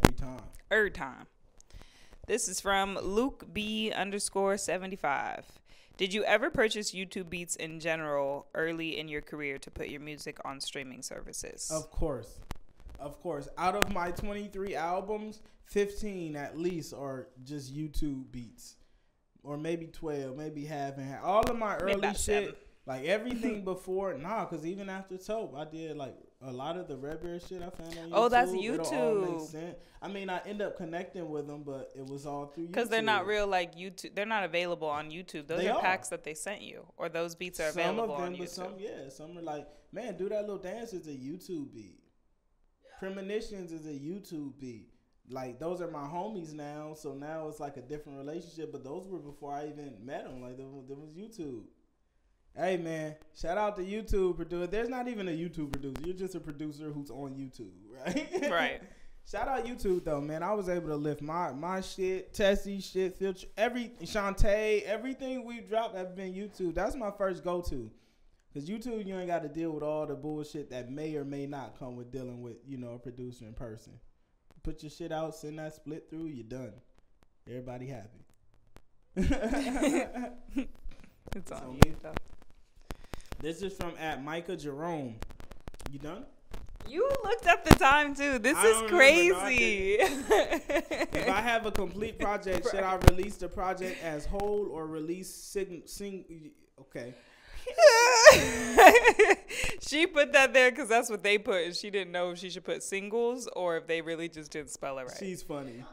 Every 0.00 0.14
time. 0.14 0.42
Every 0.70 0.90
time. 0.92 1.26
This 2.28 2.46
is 2.46 2.60
from 2.60 2.96
Luke 3.02 3.46
B 3.52 3.90
underscore 3.90 4.56
75. 4.56 5.44
Did 5.96 6.14
you 6.14 6.22
ever 6.22 6.50
purchase 6.50 6.92
YouTube 6.92 7.28
beats 7.28 7.56
in 7.56 7.80
general 7.80 8.46
early 8.54 8.96
in 8.96 9.08
your 9.08 9.22
career 9.22 9.58
to 9.58 9.70
put 9.72 9.88
your 9.88 10.00
music 10.00 10.38
on 10.44 10.60
streaming 10.60 11.02
services? 11.02 11.68
Of 11.74 11.90
course. 11.90 12.38
Of 13.00 13.20
course. 13.20 13.48
Out 13.58 13.74
of 13.74 13.92
my 13.92 14.12
23 14.12 14.76
albums, 14.76 15.40
15 15.64 16.36
at 16.36 16.56
least 16.56 16.94
are 16.94 17.26
just 17.42 17.74
YouTube 17.74 18.30
beats. 18.30 18.75
Or 19.46 19.56
maybe 19.56 19.86
12, 19.86 20.36
maybe 20.36 20.64
half 20.64 20.96
and 20.98 21.08
half. 21.08 21.22
All 21.22 21.48
of 21.48 21.56
my 21.56 21.78
Maybe 21.78 21.92
early 21.92 22.08
shit, 22.08 22.16
seven. 22.18 22.54
like 22.86 23.04
everything 23.04 23.62
before, 23.64 24.18
nah, 24.18 24.44
because 24.44 24.66
even 24.66 24.88
after 24.88 25.16
Tope, 25.16 25.54
I 25.56 25.64
did 25.64 25.96
like 25.96 26.16
a 26.42 26.52
lot 26.52 26.76
of 26.76 26.88
the 26.88 26.96
Red 26.96 27.22
Bear 27.22 27.38
shit 27.38 27.62
I 27.62 27.70
found 27.70 27.96
on 27.96 28.10
YouTube. 28.10 28.12
Oh, 28.12 28.28
that's 28.28 28.52
It'll 28.52 28.80
all 28.80 28.84
YouTube. 29.38 29.46
sense. 29.46 29.76
I 30.02 30.08
mean, 30.08 30.28
I 30.30 30.40
end 30.46 30.62
up 30.62 30.76
connecting 30.76 31.30
with 31.30 31.46
them, 31.46 31.62
but 31.64 31.92
it 31.96 32.04
was 32.04 32.26
all 32.26 32.46
through 32.46 32.64
YouTube. 32.64 32.72
Because 32.72 32.88
they're 32.88 33.02
not 33.02 33.24
real 33.26 33.46
like 33.46 33.76
YouTube. 33.76 34.16
They're 34.16 34.26
not 34.26 34.42
available 34.42 34.88
on 34.88 35.10
YouTube. 35.10 35.46
Those 35.46 35.64
are, 35.64 35.74
are. 35.74 35.80
packs 35.80 36.08
that 36.08 36.24
they 36.24 36.34
sent 36.34 36.62
you, 36.62 36.84
or 36.96 37.08
those 37.08 37.36
beats 37.36 37.60
are 37.60 37.70
some 37.70 37.82
available 37.82 38.14
of 38.14 38.20
them, 38.20 38.32
on 38.32 38.32
but 38.38 38.46
YouTube. 38.48 38.48
some, 38.48 38.74
yeah, 38.78 39.08
some 39.10 39.38
are 39.38 39.42
like, 39.42 39.68
man, 39.92 40.16
do 40.16 40.28
that 40.28 40.40
little 40.40 40.58
dance 40.58 40.92
is 40.92 41.06
a 41.06 41.12
YouTube 41.12 41.72
beat. 41.72 42.00
Premonitions 42.98 43.70
is 43.70 43.86
a 43.86 43.90
YouTube 43.98 44.58
beat. 44.58 44.90
Like 45.28 45.58
those 45.58 45.80
are 45.80 45.90
my 45.90 46.04
homies 46.04 46.52
now, 46.52 46.94
so 46.94 47.14
now 47.14 47.48
it's 47.48 47.60
like 47.60 47.76
a 47.76 47.82
different 47.82 48.18
relationship. 48.18 48.70
But 48.72 48.84
those 48.84 49.08
were 49.08 49.18
before 49.18 49.52
I 49.52 49.66
even 49.66 49.94
met 50.02 50.24
them. 50.24 50.40
Like 50.40 50.56
there 50.56 50.66
was, 50.66 50.84
there 50.86 50.96
was 50.96 51.10
YouTube. 51.10 51.64
Hey 52.56 52.76
man, 52.76 53.16
shout 53.34 53.58
out 53.58 53.76
to 53.76 53.82
YouTube 53.82 54.36
producer. 54.36 54.66
There's 54.66 54.88
not 54.88 55.08
even 55.08 55.28
a 55.28 55.32
YouTube 55.32 55.72
producer. 55.72 55.96
You're 56.04 56.16
just 56.16 56.34
a 56.34 56.40
producer 56.40 56.90
who's 56.90 57.10
on 57.10 57.34
YouTube, 57.34 57.72
right? 58.06 58.50
Right. 58.50 58.82
Shout 59.28 59.48
out 59.48 59.66
YouTube 59.66 60.04
though, 60.04 60.20
man. 60.20 60.44
I 60.44 60.54
was 60.54 60.68
able 60.68 60.88
to 60.88 60.96
lift 60.96 61.20
my 61.20 61.50
my 61.52 61.80
shit, 61.80 62.32
Tessie 62.32 62.80
shit, 62.80 63.16
filter 63.16 63.48
every 63.56 63.92
Shantae, 64.02 64.84
everything 64.84 65.44
we 65.44 65.60
dropped 65.60 65.96
have 65.96 66.14
been 66.14 66.32
YouTube. 66.32 66.74
That's 66.74 66.94
my 66.94 67.10
first 67.10 67.42
go 67.42 67.60
to. 67.62 67.90
Cause 68.54 68.64
YouTube, 68.64 69.06
you 69.06 69.18
ain't 69.18 69.26
got 69.26 69.42
to 69.42 69.50
deal 69.50 69.72
with 69.72 69.82
all 69.82 70.06
the 70.06 70.14
bullshit 70.14 70.70
that 70.70 70.90
may 70.90 71.14
or 71.16 71.26
may 71.26 71.44
not 71.44 71.78
come 71.78 71.94
with 71.94 72.10
dealing 72.10 72.40
with, 72.40 72.56
you 72.66 72.78
know, 72.78 72.94
a 72.94 72.98
producer 72.98 73.44
in 73.44 73.52
person. 73.52 73.92
Put 74.66 74.82
your 74.82 74.90
shit 74.90 75.12
out, 75.12 75.32
send 75.36 75.60
that 75.60 75.76
split 75.76 76.10
through, 76.10 76.26
you're 76.26 76.42
done. 76.42 76.72
Everybody 77.48 77.86
happy. 77.86 78.26
It's 81.36 81.52
on 81.52 81.78
you. 81.84 81.94
though. 82.02 82.14
this 83.40 83.62
is 83.62 83.76
from 83.76 83.92
at 84.00 84.24
Micah 84.24 84.56
Jerome. 84.56 85.16
You 85.92 86.00
done? 86.00 86.24
You 86.88 87.08
looked 87.22 87.46
up 87.46 87.62
the 87.64 87.76
time 87.76 88.16
too. 88.16 88.40
This 88.40 88.56
I 88.56 88.66
is 88.66 88.72
don't 88.80 88.92
remember, 88.92 89.34
no, 89.34 89.38
I 89.38 89.42
crazy. 89.44 89.96
If 90.00 91.28
I 91.28 91.40
have 91.40 91.66
a 91.66 91.70
complete 91.70 92.18
project, 92.18 92.68
should 92.70 92.82
I 92.82 92.96
release 93.10 93.36
the 93.36 93.48
project 93.48 94.02
as 94.02 94.26
whole 94.26 94.68
or 94.72 94.88
release 94.88 95.32
sing 95.32 95.82
sing? 95.84 96.24
Okay. 96.80 97.14
she 99.80 100.06
put 100.06 100.32
that 100.32 100.52
there 100.52 100.70
because 100.70 100.88
that's 100.88 101.10
what 101.10 101.22
they 101.22 101.38
put, 101.38 101.64
and 101.64 101.74
she 101.74 101.90
didn't 101.90 102.12
know 102.12 102.30
if 102.30 102.38
she 102.38 102.50
should 102.50 102.64
put 102.64 102.82
singles 102.82 103.48
or 103.54 103.76
if 103.76 103.86
they 103.86 104.00
really 104.00 104.28
just 104.28 104.50
didn't 104.50 104.70
spell 104.70 104.98
it 104.98 105.04
right. 105.04 105.16
She's 105.18 105.42
funny. 105.42 105.84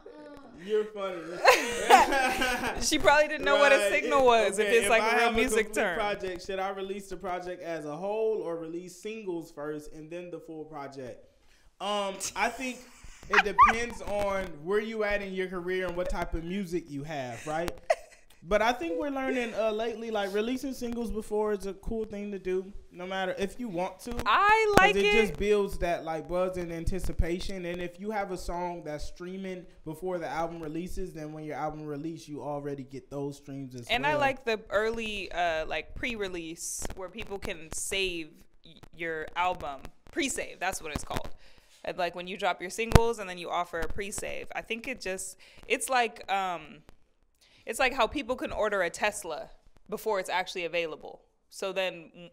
You're 0.64 0.84
funny. 0.84 1.20
she 2.80 2.98
probably 2.98 3.28
didn't 3.28 3.44
know 3.44 3.56
what 3.56 3.72
a 3.72 3.90
signal 3.90 4.24
was 4.24 4.58
if 4.58 4.66
Okay, 4.66 4.78
it's 4.78 4.88
like 4.88 5.02
I 5.02 5.10
a 5.10 5.18
real 5.18 5.32
music 5.32 5.66
complete 5.66 5.82
term. 5.82 5.98
Project. 5.98 6.46
Should 6.46 6.58
I 6.58 6.70
release 6.70 7.08
the 7.08 7.16
project 7.16 7.62
as 7.62 7.84
a 7.84 7.94
whole 7.94 8.40
or 8.40 8.56
release 8.56 8.96
singles 8.96 9.50
first 9.50 9.92
and 9.92 10.10
then 10.10 10.30
the 10.30 10.38
full 10.38 10.64
project? 10.64 11.26
Um, 11.80 12.14
I 12.36 12.48
think 12.48 12.78
it 13.28 13.44
depends 13.44 14.00
on 14.02 14.44
where 14.62 14.80
you 14.80 15.04
at 15.04 15.20
in 15.22 15.34
your 15.34 15.48
career 15.48 15.86
and 15.86 15.96
what 15.96 16.08
type 16.08 16.34
of 16.34 16.44
music 16.44 16.84
you 16.88 17.02
have, 17.02 17.44
right? 17.46 17.72
But 18.46 18.60
I 18.60 18.72
think 18.72 19.00
we're 19.00 19.08
learning 19.08 19.54
uh, 19.54 19.70
lately, 19.70 20.10
like 20.10 20.34
releasing 20.34 20.74
singles 20.74 21.10
before 21.10 21.52
is 21.52 21.64
a 21.64 21.72
cool 21.72 22.04
thing 22.04 22.30
to 22.32 22.38
do, 22.38 22.70
no 22.92 23.06
matter 23.06 23.34
if 23.38 23.58
you 23.58 23.68
want 23.68 24.00
to. 24.00 24.14
I 24.26 24.74
like 24.80 24.96
it, 24.96 25.04
it. 25.06 25.12
just 25.12 25.38
builds 25.38 25.78
that 25.78 26.04
like 26.04 26.28
buzz 26.28 26.58
and 26.58 26.70
anticipation. 26.70 27.64
And 27.64 27.80
if 27.80 27.98
you 27.98 28.10
have 28.10 28.32
a 28.32 28.36
song 28.36 28.82
that's 28.84 29.04
streaming 29.04 29.64
before 29.86 30.18
the 30.18 30.28
album 30.28 30.60
releases, 30.60 31.14
then 31.14 31.32
when 31.32 31.44
your 31.44 31.56
album 31.56 31.86
release, 31.86 32.28
you 32.28 32.42
already 32.42 32.82
get 32.82 33.10
those 33.10 33.38
streams 33.38 33.74
as 33.74 33.88
and 33.88 34.02
well. 34.02 34.12
And 34.12 34.18
I 34.18 34.20
like 34.20 34.44
the 34.44 34.60
early, 34.68 35.32
uh, 35.32 35.64
like 35.64 35.94
pre-release 35.94 36.84
where 36.96 37.08
people 37.08 37.38
can 37.38 37.72
save 37.72 38.28
y- 38.62 38.72
your 38.94 39.26
album 39.36 39.80
pre-save. 40.12 40.60
That's 40.60 40.82
what 40.82 40.92
it's 40.92 41.04
called. 41.04 41.30
And 41.82 41.96
like 41.96 42.14
when 42.14 42.26
you 42.26 42.36
drop 42.36 42.60
your 42.60 42.70
singles 42.70 43.18
and 43.18 43.28
then 43.28 43.38
you 43.38 43.48
offer 43.48 43.80
a 43.80 43.88
pre-save. 43.88 44.48
I 44.54 44.60
think 44.60 44.86
it 44.86 45.00
just 45.00 45.38
it's 45.66 45.88
like 45.88 46.30
um, 46.30 46.82
it's 47.66 47.78
like 47.78 47.94
how 47.94 48.06
people 48.06 48.36
can 48.36 48.52
order 48.52 48.82
a 48.82 48.90
Tesla 48.90 49.50
before 49.88 50.20
it's 50.20 50.30
actually 50.30 50.64
available. 50.64 51.22
So 51.50 51.72
then 51.72 52.30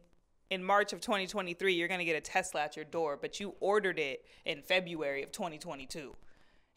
in 0.50 0.63
March 0.63 0.94
of 0.94 1.02
2023, 1.02 1.74
you're 1.74 1.88
gonna 1.88 2.06
get 2.06 2.15
a 2.15 2.22
Tesla 2.22 2.62
at 2.62 2.76
your 2.76 2.86
door, 2.86 3.17
but 3.20 3.39
you 3.39 3.56
ordered 3.60 4.00
it 4.00 4.26
in 4.46 4.62
February 4.62 5.24
of 5.24 5.32
2022. 5.32 6.15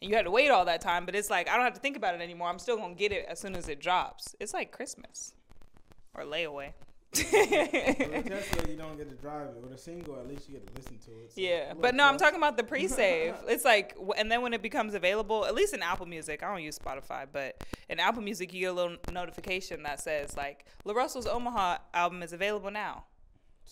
And 0.01 0.09
you 0.09 0.15
had 0.15 0.25
to 0.25 0.31
wait 0.31 0.49
all 0.49 0.65
that 0.65 0.81
time, 0.81 1.05
but 1.05 1.15
it's 1.15 1.29
like 1.29 1.49
I 1.49 1.55
don't 1.55 1.65
have 1.65 1.73
to 1.73 1.79
think 1.79 1.97
about 1.97 2.15
it 2.15 2.21
anymore. 2.21 2.49
I'm 2.49 2.59
still 2.59 2.77
gonna 2.77 2.95
get 2.95 3.11
it 3.11 3.25
as 3.27 3.39
soon 3.39 3.55
as 3.55 3.67
it 3.67 3.79
drops. 3.79 4.35
It's 4.39 4.53
like 4.53 4.71
Christmas 4.71 5.33
or 6.13 6.23
layaway. 6.23 6.73
With 7.17 8.27
Tesla, 8.27 8.63
you 8.69 8.77
don't 8.77 8.97
get 8.97 9.09
to 9.09 9.15
drive 9.15 9.47
it. 9.49 9.61
With 9.61 9.73
a 9.73 9.77
single, 9.77 10.17
at 10.17 10.27
least 10.27 10.47
you 10.47 10.55
get 10.55 10.67
to 10.67 10.73
listen 10.73 10.97
to 11.05 11.11
it. 11.21 11.33
So 11.33 11.41
yeah, 11.41 11.73
but 11.79 11.95
no, 11.95 12.05
I'm 12.05 12.17
talking 12.17 12.37
about 12.37 12.57
the 12.57 12.63
pre-save. 12.71 13.35
it's 13.47 13.65
like, 13.65 13.95
and 14.17 14.31
then 14.31 14.41
when 14.41 14.53
it 14.53 14.61
becomes 14.61 14.93
available, 14.93 15.45
at 15.45 15.55
least 15.55 15.73
in 15.73 15.81
Apple 15.81 16.05
Music, 16.05 16.43
I 16.43 16.51
don't 16.51 16.63
use 16.63 16.77
Spotify, 16.77 17.25
but 17.31 17.63
in 17.89 17.99
Apple 17.99 18.21
Music, 18.21 18.53
you 18.53 18.61
get 18.61 18.71
a 18.71 18.73
little 18.73 18.97
notification 19.11 19.83
that 19.83 19.99
says 19.99 20.35
like, 20.35 20.65
La 20.83 20.93
Russell's 20.93 21.27
Omaha 21.27 21.77
album 21.93 22.23
is 22.23 22.33
available 22.33 22.71
now, 22.71 23.05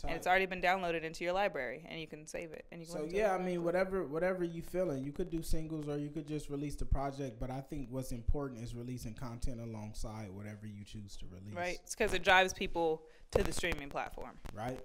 and 0.04 0.16
it's 0.16 0.28
already 0.28 0.48
been 0.48 0.62
downloaded 0.62 1.04
into 1.04 1.24
your 1.24 1.34
library, 1.34 1.86
and 1.88 2.00
you 2.00 2.08
can 2.08 2.26
save 2.26 2.52
it, 2.52 2.66
and 2.72 2.82
you 2.82 2.88
can. 2.88 3.10
So 3.10 3.16
yeah. 3.16 3.34
I 3.34 3.38
mean, 3.38 3.64
whatever, 3.64 4.04
whatever 4.04 4.44
you 4.44 4.62
feeling, 4.62 5.04
you 5.04 5.12
could 5.12 5.30
do 5.30 5.42
singles 5.42 5.88
or 5.88 5.98
you 5.98 6.10
could 6.10 6.28
just 6.28 6.50
release 6.50 6.76
the 6.76 6.86
project. 6.86 7.40
But 7.40 7.52
I 7.52 7.62
think 7.62 7.88
what's 7.90 8.12
important 8.12 8.64
is 8.64 8.74
releasing 8.76 9.14
content 9.14 9.62
alongside 9.62 10.30
whatever 10.32 10.66
you 10.66 10.84
choose 10.84 11.16
to 11.18 11.26
release. 11.32 11.56
right? 11.56 11.80
It's 11.84 11.96
because 11.96 12.14
it 12.14 12.24
drives 12.24 12.54
people 12.54 13.04
to 13.34 13.44
the 13.44 13.52
streaming 13.52 13.90
platform. 13.90 14.32
Right. 14.54 14.80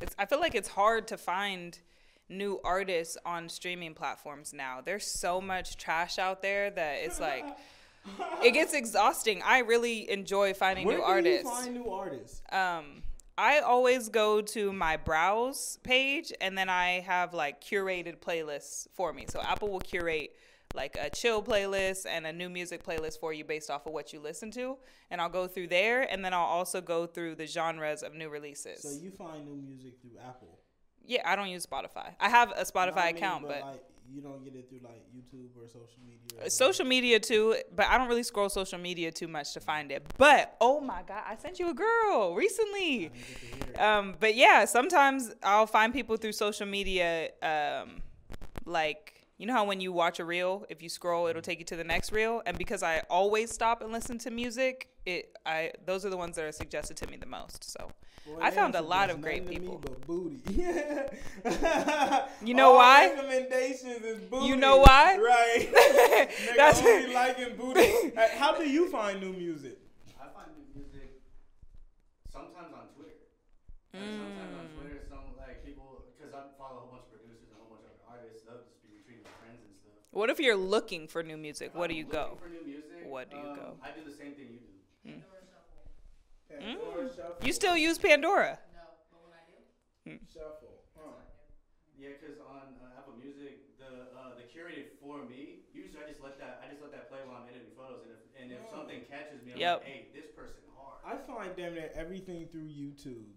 It's 0.00 0.14
I 0.18 0.26
feel 0.26 0.40
like 0.40 0.54
it's 0.54 0.68
hard 0.68 1.08
to 1.08 1.16
find 1.16 1.78
new 2.28 2.58
artists 2.64 3.16
on 3.24 3.48
streaming 3.48 3.94
platforms 3.94 4.52
now. 4.52 4.80
There's 4.84 5.06
so 5.06 5.40
much 5.40 5.76
trash 5.76 6.18
out 6.18 6.42
there 6.42 6.70
that 6.70 6.94
it's 7.04 7.20
like 7.20 7.44
it 8.42 8.52
gets 8.52 8.74
exhausting. 8.82 9.42
I 9.44 9.58
really 9.60 10.10
enjoy 10.10 10.54
finding 10.54 10.86
Where 10.86 10.96
new 10.96 11.02
do 11.02 11.08
artists. 11.08 11.44
you 11.44 11.50
find 11.50 11.74
new 11.74 11.90
artists? 11.90 12.42
um 12.50 13.02
I 13.36 13.60
always 13.60 14.08
go 14.10 14.40
to 14.42 14.72
my 14.72 14.96
browse 14.96 15.78
page 15.82 16.32
and 16.40 16.56
then 16.56 16.68
I 16.68 17.00
have 17.00 17.34
like 17.34 17.62
curated 17.62 18.18
playlists 18.20 18.86
for 18.94 19.12
me. 19.12 19.26
So 19.28 19.40
Apple 19.40 19.70
will 19.70 19.80
curate 19.80 20.36
like 20.74 20.96
a 21.00 21.08
chill 21.08 21.42
playlist 21.42 22.06
and 22.06 22.26
a 22.26 22.32
new 22.32 22.48
music 22.48 22.84
playlist 22.84 23.20
for 23.20 23.32
you 23.32 23.44
based 23.44 23.70
off 23.70 23.86
of 23.86 23.92
what 23.92 24.12
you 24.12 24.20
listen 24.20 24.50
to. 24.52 24.76
And 25.10 25.20
I'll 25.20 25.28
go 25.28 25.46
through 25.46 25.68
there 25.68 26.02
and 26.02 26.24
then 26.24 26.34
I'll 26.34 26.40
also 26.40 26.80
go 26.80 27.06
through 27.06 27.36
the 27.36 27.46
genres 27.46 28.02
of 28.02 28.14
new 28.14 28.28
releases. 28.28 28.82
So 28.82 28.90
you 28.90 29.10
find 29.10 29.46
new 29.46 29.56
music 29.56 29.94
through 30.00 30.18
Apple. 30.26 30.58
Yeah, 31.06 31.22
I 31.24 31.36
don't 31.36 31.48
use 31.48 31.64
Spotify. 31.64 32.14
I 32.18 32.28
have 32.28 32.52
a 32.56 32.64
Spotify 32.64 32.96
I 32.96 33.06
mean, 33.06 33.16
account, 33.16 33.42
but, 33.46 33.60
like 33.60 33.84
you 34.10 34.20
don't 34.20 34.44
get 34.44 34.54
it 34.54 34.68
through 34.68 34.80
like 34.82 35.02
YouTube 35.14 35.48
or 35.56 35.66
social 35.66 36.00
media. 36.04 36.46
or 36.46 36.50
social 36.50 36.84
media 36.84 37.20
too. 37.20 37.56
But 37.74 37.86
I 37.86 37.98
don't 37.98 38.08
really 38.08 38.22
scroll 38.22 38.48
social 38.48 38.78
media 38.78 39.12
too 39.12 39.28
much 39.28 39.52
to 39.54 39.60
find 39.60 39.92
it. 39.92 40.04
But 40.18 40.56
oh 40.60 40.80
my 40.80 41.02
god, 41.06 41.22
I 41.26 41.36
sent 41.36 41.58
you 41.58 41.70
a 41.70 41.74
girl 41.74 42.34
recently. 42.34 42.80
I 42.80 43.08
didn't 43.08 43.12
get 43.12 43.40
to 43.40 43.46
hear 43.46 43.74
it. 43.74 43.80
Um, 43.80 44.14
but 44.18 44.34
yeah, 44.34 44.64
sometimes 44.64 45.32
I'll 45.42 45.66
find 45.66 45.92
people 45.92 46.16
through 46.16 46.32
social 46.32 46.66
media. 46.66 47.30
Um, 47.42 48.02
like 48.66 49.13
you 49.38 49.46
know 49.46 49.52
how 49.52 49.64
when 49.64 49.80
you 49.80 49.92
watch 49.92 50.20
a 50.20 50.24
reel, 50.24 50.64
if 50.68 50.82
you 50.82 50.88
scroll, 50.88 51.26
it'll 51.26 51.40
mm-hmm. 51.40 51.50
take 51.50 51.58
you 51.58 51.64
to 51.66 51.76
the 51.76 51.84
next 51.84 52.12
reel. 52.12 52.42
And 52.46 52.56
because 52.58 52.82
I 52.82 53.02
always 53.10 53.50
stop 53.52 53.82
and 53.82 53.92
listen 53.92 54.18
to 54.18 54.30
music, 54.30 54.88
it 55.06 55.36
I 55.44 55.72
those 55.84 56.04
are 56.06 56.10
the 56.10 56.16
ones 56.16 56.36
that 56.36 56.44
are 56.44 56.52
suggested 56.52 56.96
to 56.98 57.06
me 57.10 57.16
the 57.16 57.26
most. 57.26 57.64
So 57.70 57.90
Boy, 58.26 58.38
I 58.40 58.50
found 58.50 58.74
a 58.74 58.80
lot 58.80 59.10
of 59.10 59.20
great 59.20 59.42
nothing 59.44 59.60
to 59.60 59.68
me 59.70 59.76
people. 59.76 59.96
booty. 60.06 60.64
You 62.44 62.54
know 62.54 62.70
All 62.70 62.76
why? 62.76 63.08
Recommendations 63.14 64.02
is 64.04 64.18
booty. 64.20 64.46
You 64.46 64.56
know 64.56 64.78
why? 64.78 65.16
Right. 65.18 65.68
That's- 66.56 66.80
only 66.84 67.12
liking 67.12 67.56
booty. 67.56 68.12
How 68.38 68.56
do 68.56 68.68
you 68.68 68.88
find 68.90 69.20
new 69.20 69.32
music? 69.32 69.78
I 70.20 70.28
find 70.32 70.48
new 70.56 70.64
music 70.82 71.20
sometimes 72.32 72.72
on 72.72 72.86
Twitter. 72.96 73.18
Like 73.92 74.02
Sometimes 74.02 74.54
on 74.60 74.66
Mm. 74.68 74.80
Twitter, 74.80 75.00
some 75.08 75.24
like 75.38 75.64
people, 75.64 76.04
because 76.16 76.32
I 76.34 76.42
follow 76.58 76.76
a 76.76 76.80
whole 76.84 76.92
bunch 76.96 77.04
of 77.08 77.16
producers 77.16 77.48
and 77.48 77.56
a 77.56 77.64
whole 77.64 77.72
bunch 77.76 77.84
of 77.88 77.92
other 77.92 78.20
artists. 78.24 78.44
They'll 78.44 78.60
just 78.64 78.80
be 78.84 78.88
retweeting 78.92 79.24
my 79.24 79.32
friends 79.40 79.60
and 79.64 79.72
stuff. 79.80 80.03
What 80.14 80.30
if 80.30 80.38
you're 80.40 80.56
looking 80.56 81.06
for 81.08 81.22
new 81.22 81.36
music? 81.36 81.74
What 81.74 81.90
do 81.90 81.96
you 81.96 82.04
go? 82.04 82.38
For 82.40 82.48
new 82.48 82.64
music, 82.64 83.02
What 83.02 83.30
do 83.30 83.36
you 83.36 83.42
um, 83.50 83.56
go? 83.56 83.68
I 83.82 83.90
do 83.92 84.08
the 84.08 84.16
same 84.16 84.32
thing 84.34 84.48
you 84.50 84.58
do. 84.58 84.74
Pandora 86.48 87.08
Shuffle. 87.10 87.46
You 87.46 87.52
still 87.52 87.76
use 87.76 87.98
Pandora? 87.98 88.58
No, 88.72 88.80
but 89.10 89.20
when 89.26 89.34
I 89.34 89.42
do, 89.50 89.58
mm. 90.06 90.20
shuffle. 90.32 90.86
Huh. 90.94 91.18
Yeah, 91.98 92.14
because 92.16 92.38
on 92.40 92.78
uh, 92.78 92.98
Apple 92.98 93.18
Music, 93.18 93.76
the 93.78 94.14
uh, 94.14 94.38
the 94.38 94.46
curated 94.46 94.94
for 95.02 95.26
me. 95.26 95.66
Usually, 95.74 95.98
I 95.98 96.06
just 96.08 96.22
let 96.22 96.38
that 96.38 96.62
I 96.62 96.70
just 96.70 96.80
let 96.80 96.92
that 96.94 97.10
play 97.10 97.20
while 97.26 97.42
I'm 97.42 97.48
editing 97.50 97.74
photos, 97.76 98.06
and 98.06 98.14
if 98.14 98.22
and 98.38 98.46
if 98.54 98.62
Oh. 98.70 98.80
something 98.80 99.02
catches 99.10 99.42
me, 99.42 99.52
I'm 99.52 99.58
Yep. 99.60 99.76
like, 99.82 99.88
hey, 99.90 100.00
this 100.14 100.30
person 100.32 100.62
hard. 100.78 101.02
I 101.04 101.18
find 101.26 101.50
damn 101.56 101.74
near 101.74 101.90
everything 101.94 102.46
through 102.48 102.70
YouTube. 102.70 103.34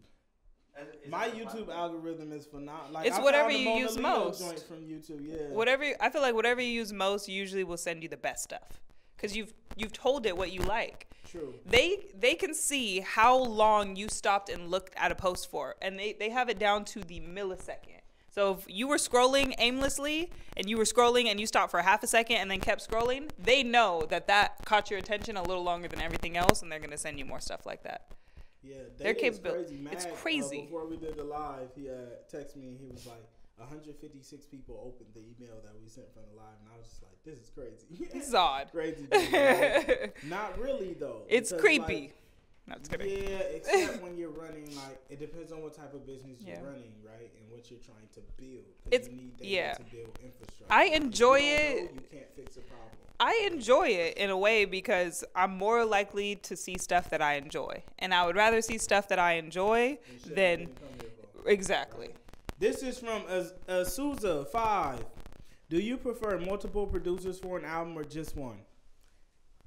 Is- 0.82 1.06
is 1.06 1.10
My 1.12 1.30
YouTube 1.30 1.70
algorithm 1.74 2.32
is 2.32 2.46
phenomenal. 2.46 2.92
Like, 2.92 3.08
It's 3.08 3.18
I 3.18 3.22
whatever 3.24 3.52
you 3.52 3.66
Mona 3.66 3.80
use 3.80 3.96
Leo 3.98 4.04
most. 4.04 4.40
Joint 4.40 4.60
from 4.68 4.78
YouTube, 4.78 5.20
yeah. 5.22 5.48
Whatever 5.56 5.86
I 6.00 6.10
feel 6.10 6.22
like 6.22 6.36
whatever 6.36 6.62
you 6.62 6.70
use 6.72 6.94
most 6.94 7.28
usually 7.28 7.64
will 7.64 7.78
send 7.78 8.04
you 8.04 8.10
the 8.10 8.18
best 8.18 8.44
stuff 8.44 8.80
because 9.16 9.36
you've 9.36 9.54
you've 9.76 9.94
told 9.94 10.26
it 10.26 10.38
what 10.38 10.52
you 10.52 10.62
like. 10.62 11.08
True. 11.30 11.56
They 11.66 12.06
they 12.18 12.36
can 12.36 12.54
see 12.54 13.00
how 13.02 13.38
long 13.38 13.96
you 13.96 14.08
stopped 14.10 14.50
and 14.50 14.70
looked 14.70 14.94
at 14.98 15.12
a 15.12 15.16
post 15.16 15.50
for, 15.50 15.76
and 15.82 15.98
they 16.00 16.14
they 16.14 16.30
have 16.30 16.48
it 16.50 16.60
down 16.60 16.86
to 16.86 17.02
the 17.02 17.20
millisecond. 17.20 18.02
So 18.30 18.54
if 18.54 18.66
you 18.68 18.88
were 18.88 18.98
scrolling 18.98 19.56
aimlessly 19.58 20.30
and 20.56 20.70
you 20.70 20.78
were 20.78 20.84
scrolling 20.84 21.26
and 21.26 21.40
you 21.40 21.48
stopped 21.48 21.72
for 21.72 21.82
half 21.82 22.04
a 22.04 22.08
second 22.08 22.38
and 22.38 22.52
then 22.52 22.60
kept 22.60 22.88
scrolling, 22.88 23.32
they 23.40 23.64
know 23.64 24.06
that 24.10 24.28
that 24.28 24.64
caught 24.64 24.92
your 24.92 25.00
attention 25.00 25.38
a 25.38 25.42
little 25.42 25.64
longer 25.64 25.88
than 25.88 26.02
everything 26.02 26.38
else, 26.38 26.62
and 26.62 26.72
they're 26.72 26.80
gonna 26.80 26.98
send 27.00 27.18
you 27.18 27.26
more 27.26 27.40
stuff 27.40 27.66
like 27.66 27.82
that. 27.84 28.12
Yeah, 28.68 28.76
Their 28.98 29.14
they 29.14 29.20
is 29.22 29.40
capabil- 29.40 29.54
crazy. 29.54 29.76
it's 29.92 30.04
Mag, 30.06 30.14
uh, 30.14 30.16
crazy. 30.18 30.62
before 30.62 30.88
we 30.88 30.98
did 30.98 31.16
the 31.18 31.24
live, 31.24 31.70
he 31.76 31.90
uh, 31.90 31.94
texted 32.32 32.58
me 32.58 32.68
and 32.68 32.80
he 32.80 32.88
was 32.88 33.06
like, 33.06 33.24
156 33.58 34.46
people 34.46 34.80
opened 34.86 35.10
the 35.16 35.22
email 35.22 35.56
that 35.64 35.74
we 35.82 35.88
sent 35.90 36.12
from 36.14 36.24
the 36.30 36.36
live, 36.38 36.54
and 36.62 36.70
I 36.74 36.78
was 36.78 36.88
just 36.88 37.02
like, 37.02 37.18
this 37.26 37.40
is 37.40 37.50
crazy. 37.50 38.08
This 38.14 38.28
is 38.30 38.34
odd. 38.36 38.70
crazy. 38.72 39.08
dude, 39.12 39.34
right? 39.34 40.14
Not 40.30 40.60
really 40.60 40.94
though. 40.94 41.24
It's 41.28 41.52
creepy. 41.58 42.02
like, 42.02 42.16
no, 42.68 42.76
it's 42.76 42.90
kidding. 42.90 43.08
Yeah, 43.10 43.38
except 43.56 44.02
when 44.04 44.18
you're 44.18 44.30
running, 44.30 44.76
like 44.76 45.00
it 45.10 45.20
depends 45.20 45.52
on 45.52 45.62
what 45.62 45.74
type 45.76 45.94
of 45.94 46.06
business 46.06 46.38
you're 46.42 46.56
Yeah. 46.58 46.64
running, 46.64 46.92
right, 47.06 47.32
and 47.40 47.52
what 47.52 47.70
you're 47.72 47.80
trying 47.80 48.08
to 48.14 48.22
build. 48.38 48.66
It's- 48.92 49.10
you 49.10 49.16
need 49.16 49.38
data 49.38 49.50
yeah. 49.50 49.74
to 49.74 49.84
build 49.84 50.20
infrastructure. 50.24 50.66
I 50.70 50.86
enjoy 50.86 51.40
it. 51.40 51.76
know, 51.96 52.02
you 52.02 52.08
can't 52.12 52.36
fix 52.36 52.58
a 52.58 52.62
problem. 52.62 52.84
I 53.20 53.48
enjoy 53.52 53.88
it 53.88 54.18
in 54.18 54.30
a 54.30 54.38
way 54.38 54.66
because 54.66 55.24
I'm 55.36 55.58
more 55.58 55.84
likely 55.86 56.36
to 56.44 56.56
see 56.56 56.78
stuff 56.78 57.10
that 57.10 57.22
I 57.22 57.34
enjoy, 57.36 57.84
and 57.98 58.14
I 58.14 58.26
would 58.28 58.36
rather 58.36 58.62
see 58.62 58.78
stuff 58.78 59.08
that 59.08 59.18
I 59.18 59.34
enjoy 59.34 59.98
than 60.26 60.36
that 60.36 60.60
you 60.60 60.68
come 60.68 60.88
here 61.02 61.10
for. 61.44 61.50
exactly. 61.50 62.10
This 62.60 62.84
is 62.84 63.00
from 63.00 63.24
Az- 63.30 63.54
Azusa 63.68 64.48
Five. 64.48 65.04
Do 65.70 65.80
you 65.80 65.98
prefer 65.98 66.38
multiple 66.40 66.86
producers 66.86 67.40
for 67.40 67.58
an 67.58 67.66
album 67.66 67.98
or 67.98 68.04
just 68.04 68.36
one? 68.38 68.60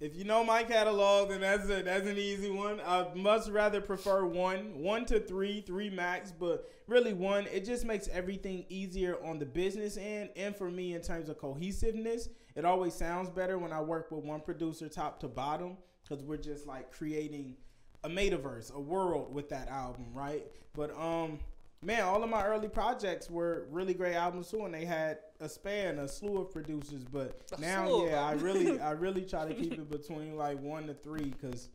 If 0.01 0.17
you 0.17 0.25
know 0.25 0.43
my 0.43 0.63
catalog, 0.63 1.29
then 1.29 1.43
that's 1.43 1.69
a, 1.69 1.83
that's 1.83 2.07
an 2.07 2.17
easy 2.17 2.51
one. 2.51 2.81
I 2.81 3.07
much 3.15 3.49
rather 3.49 3.83
prefer 3.83 4.25
one, 4.25 4.81
one 4.81 5.05
to 5.07 5.21
three, 5.21 5.61
three 5.61 5.91
max, 5.91 6.33
but 6.33 6.71
really 6.87 7.13
one. 7.13 7.47
It 7.53 7.67
just 7.67 7.85
makes 7.85 8.09
everything 8.09 8.65
easier 8.71 9.23
on 9.23 9.39
the 9.39 9.45
business 9.45 9.99
end, 9.99 10.31
and 10.37 10.57
for 10.57 10.71
me 10.71 10.95
in 10.95 11.03
terms 11.03 11.29
of 11.29 11.37
cohesiveness, 11.37 12.31
it 12.57 12.65
always 12.65 12.95
sounds 12.95 13.29
better 13.29 13.59
when 13.59 13.75
I 13.75 13.83
work 13.83 14.11
with 14.11 14.25
one 14.25 14.41
producer 14.41 14.89
top 14.89 15.21
to 15.21 15.29
bottom 15.29 15.77
because 16.03 16.25
we're 16.25 16.39
just 16.39 16.67
like 16.67 16.91
creating 16.91 17.57
a 18.03 18.09
metaverse, 18.09 18.73
a 18.75 18.81
world 18.81 19.35
with 19.35 19.51
that 19.51 19.69
album, 19.69 20.07
right? 20.15 20.47
But 20.75 20.97
um, 20.99 21.41
man, 21.83 22.03
all 22.03 22.23
of 22.23 22.31
my 22.31 22.45
early 22.45 22.69
projects 22.69 23.31
were 23.31 23.67
really 23.71 23.95
great 23.95 24.15
albums 24.15 24.51
too, 24.51 24.65
and 24.65 24.75
they 24.75 24.85
had 24.85 25.19
a 25.41 25.49
span, 25.49 25.99
a 25.99 26.09
slew 26.09 26.39
of 26.39 26.53
producers. 26.53 27.05
But 27.05 27.41
A 27.57 27.61
now, 27.61 27.87
slew 27.87 28.09
yeah, 28.09 28.25
I 28.25 28.33
really, 28.33 28.79
I 28.81 28.93
really 28.93 29.23
try 29.23 29.49
to 29.49 29.55
keep 29.55 29.73
it 29.73 29.91
between 29.91 30.37
like 30.37 30.61
one 30.61 30.87
to 30.87 30.95
three 30.95 31.31
because 31.41 31.71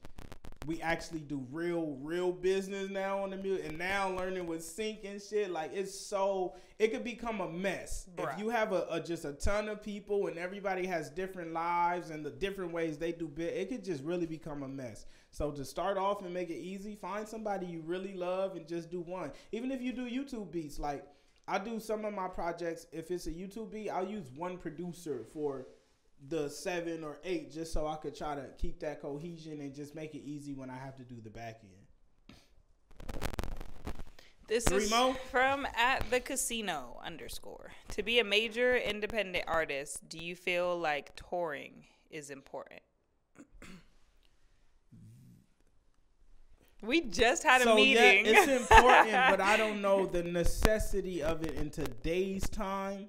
we 0.68 0.82
actually 0.82 1.20
do 1.20 1.46
real, 1.52 1.98
real 2.02 2.32
business 2.32 2.90
now 2.90 3.20
on 3.20 3.30
the 3.32 3.38
music, 3.38 3.68
and 3.68 3.78
now 3.78 4.10
learning 4.10 4.48
with 4.48 4.64
sync 4.64 5.00
and 5.06 5.22
shit. 5.22 5.50
Like 5.52 5.72
it's 5.74 5.94
so, 5.94 6.56
it 6.80 6.92
could 6.92 7.04
become 7.04 7.42
a 7.42 7.50
mess 7.50 8.08
Bruh. 8.16 8.34
if 8.34 8.40
you 8.40 8.50
have 8.50 8.74
a, 8.74 8.86
a 8.90 9.00
just 9.00 9.26
a 9.26 9.34
ton 9.34 9.70
of 9.70 9.82
people 9.82 10.28
and 10.28 10.38
everybody 10.38 10.86
has 10.86 11.10
different 11.10 11.54
lives 11.54 12.10
and 12.10 12.26
the 12.26 12.32
different 12.32 12.72
ways 12.72 12.98
they 12.98 13.12
do 13.12 13.28
bit. 13.28 13.56
It 13.56 13.70
could 13.70 13.84
just 13.84 14.04
really 14.04 14.26
become 14.26 14.64
a 14.64 14.68
mess. 14.68 15.06
So 15.36 15.52
to 15.52 15.66
start 15.66 15.98
off 15.98 16.22
and 16.22 16.34
make 16.34 16.50
it 16.50 16.62
easy, 16.62 16.96
find 16.96 17.28
somebody 17.28 17.66
you 17.66 17.82
really 17.86 18.14
love 18.14 18.56
and 18.56 18.66
just 18.66 18.90
do 18.90 19.02
one. 19.02 19.34
Even 19.52 19.70
if 19.70 19.82
you 19.82 19.92
do 19.92 20.10
YouTube 20.10 20.50
beats, 20.50 20.80
like 20.80 21.06
I 21.46 21.60
do 21.60 21.78
some 21.82 22.06
of 22.06 22.14
my 22.14 22.30
projects. 22.30 22.88
If 22.94 23.12
it's 23.12 23.28
a 23.28 23.32
YouTube 23.32 23.74
beat, 23.74 23.90
I'll 23.90 24.08
use 24.08 24.24
one 24.34 24.58
producer 24.58 25.26
for 25.34 25.68
the 26.30 26.48
seven 26.48 27.04
or 27.04 27.18
eight, 27.26 27.52
just 27.52 27.74
so 27.74 27.86
I 27.86 27.98
could 27.98 28.16
try 28.16 28.36
to 28.36 28.46
keep 28.58 28.80
that 28.80 29.02
cohesion 29.02 29.60
and 29.60 29.76
just 29.76 29.94
make 29.94 30.16
it 30.16 30.24
easy 30.24 30.54
when 30.54 30.70
I 30.70 30.78
have 30.78 30.96
to 30.96 31.04
do 31.04 31.16
the 31.22 31.32
back 31.32 31.60
end. 31.64 32.38
This 34.48 34.64
Three 34.64 34.84
is 34.84 34.90
more? 34.90 35.16
from 35.32 35.68
at 35.76 36.10
the 36.12 36.22
casino 36.22 36.98
underscore. 37.04 37.74
To 37.90 38.04
be 38.04 38.20
a 38.20 38.24
major 38.24 38.78
independent 38.78 39.44
artist, 39.48 40.08
do 40.08 40.18
you 40.18 40.34
feel 40.34 40.80
like 40.80 41.14
touring 41.18 41.84
is 42.10 42.30
important? 42.30 42.80
We 46.86 47.02
just 47.02 47.44
had 47.44 47.62
a 47.62 47.66
so 47.66 47.76
meeting. 47.76 48.26
yeah, 48.26 48.44
it's 48.46 48.48
important, 48.72 49.12
but 49.30 49.42
I 49.42 49.58
don't 49.58 49.82
know 49.82 50.06
the 50.06 50.24
necessity 50.24 51.22
of 51.24 51.44
it 51.44 51.56
in 51.56 51.70
today's 51.70 52.48
time, 52.50 53.08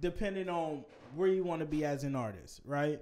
depending 0.00 0.48
on 0.48 0.84
where 1.14 1.28
you 1.28 1.44
want 1.44 1.60
to 1.60 1.66
be 1.66 1.84
as 1.84 2.04
an 2.04 2.14
artist, 2.16 2.60
right? 2.64 3.00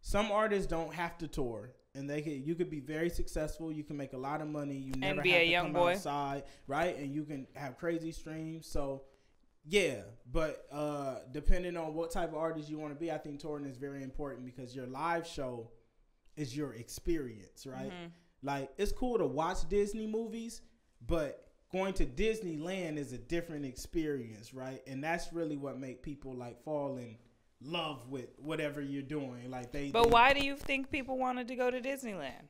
Some 0.00 0.30
artists 0.30 0.66
don't 0.66 0.94
have 0.94 1.18
to 1.18 1.26
tour, 1.28 1.72
and 1.94 2.08
they 2.08 2.22
could 2.22 2.32
you 2.46 2.54
could 2.54 2.70
be 2.70 2.80
very 2.80 3.10
successful. 3.10 3.72
You 3.72 3.84
can 3.84 3.96
make 3.96 4.12
a 4.12 4.18
lot 4.18 4.40
of 4.40 4.48
money. 4.48 4.76
You 4.76 4.92
never 4.96 5.22
be 5.22 5.30
have 5.30 5.40
a 5.42 5.44
to 5.44 5.50
young 5.50 5.64
come 5.66 5.72
boy. 5.74 5.92
outside, 5.92 6.44
right? 6.66 6.96
And 6.96 7.12
you 7.14 7.24
can 7.24 7.46
have 7.54 7.76
crazy 7.78 8.12
streams. 8.12 8.66
So. 8.66 9.02
Yeah, 9.70 9.96
but 10.32 10.64
uh, 10.72 11.16
depending 11.30 11.76
on 11.76 11.92
what 11.92 12.10
type 12.10 12.30
of 12.30 12.36
artist 12.36 12.70
you 12.70 12.78
want 12.78 12.94
to 12.94 12.98
be, 12.98 13.12
I 13.12 13.18
think 13.18 13.38
touring 13.38 13.66
is 13.66 13.76
very 13.76 14.02
important 14.02 14.46
because 14.46 14.74
your 14.74 14.86
live 14.86 15.26
show 15.26 15.68
is 16.38 16.56
your 16.56 16.72
experience, 16.72 17.66
right? 17.66 17.90
Mhm. 17.90 18.10
Like 18.42 18.70
it's 18.78 18.92
cool 18.92 19.18
to 19.18 19.26
watch 19.26 19.68
Disney 19.68 20.06
movies, 20.06 20.62
but 21.06 21.48
going 21.70 21.92
to 21.94 22.06
Disneyland 22.06 22.96
is 22.96 23.12
a 23.12 23.18
different 23.18 23.64
experience, 23.64 24.54
right? 24.54 24.80
And 24.86 25.02
that's 25.02 25.32
really 25.32 25.56
what 25.56 25.78
make 25.78 26.02
people 26.02 26.34
like 26.34 26.62
fall 26.62 26.96
in 26.96 27.16
love 27.60 28.08
with 28.08 28.28
whatever 28.38 28.80
you're 28.80 29.02
doing. 29.02 29.50
Like 29.50 29.72
they 29.72 29.90
But 29.90 30.10
why 30.10 30.32
do 30.32 30.44
you 30.44 30.56
think 30.56 30.90
people 30.90 31.18
wanted 31.18 31.48
to 31.48 31.56
go 31.56 31.70
to 31.70 31.80
Disneyland? 31.80 32.48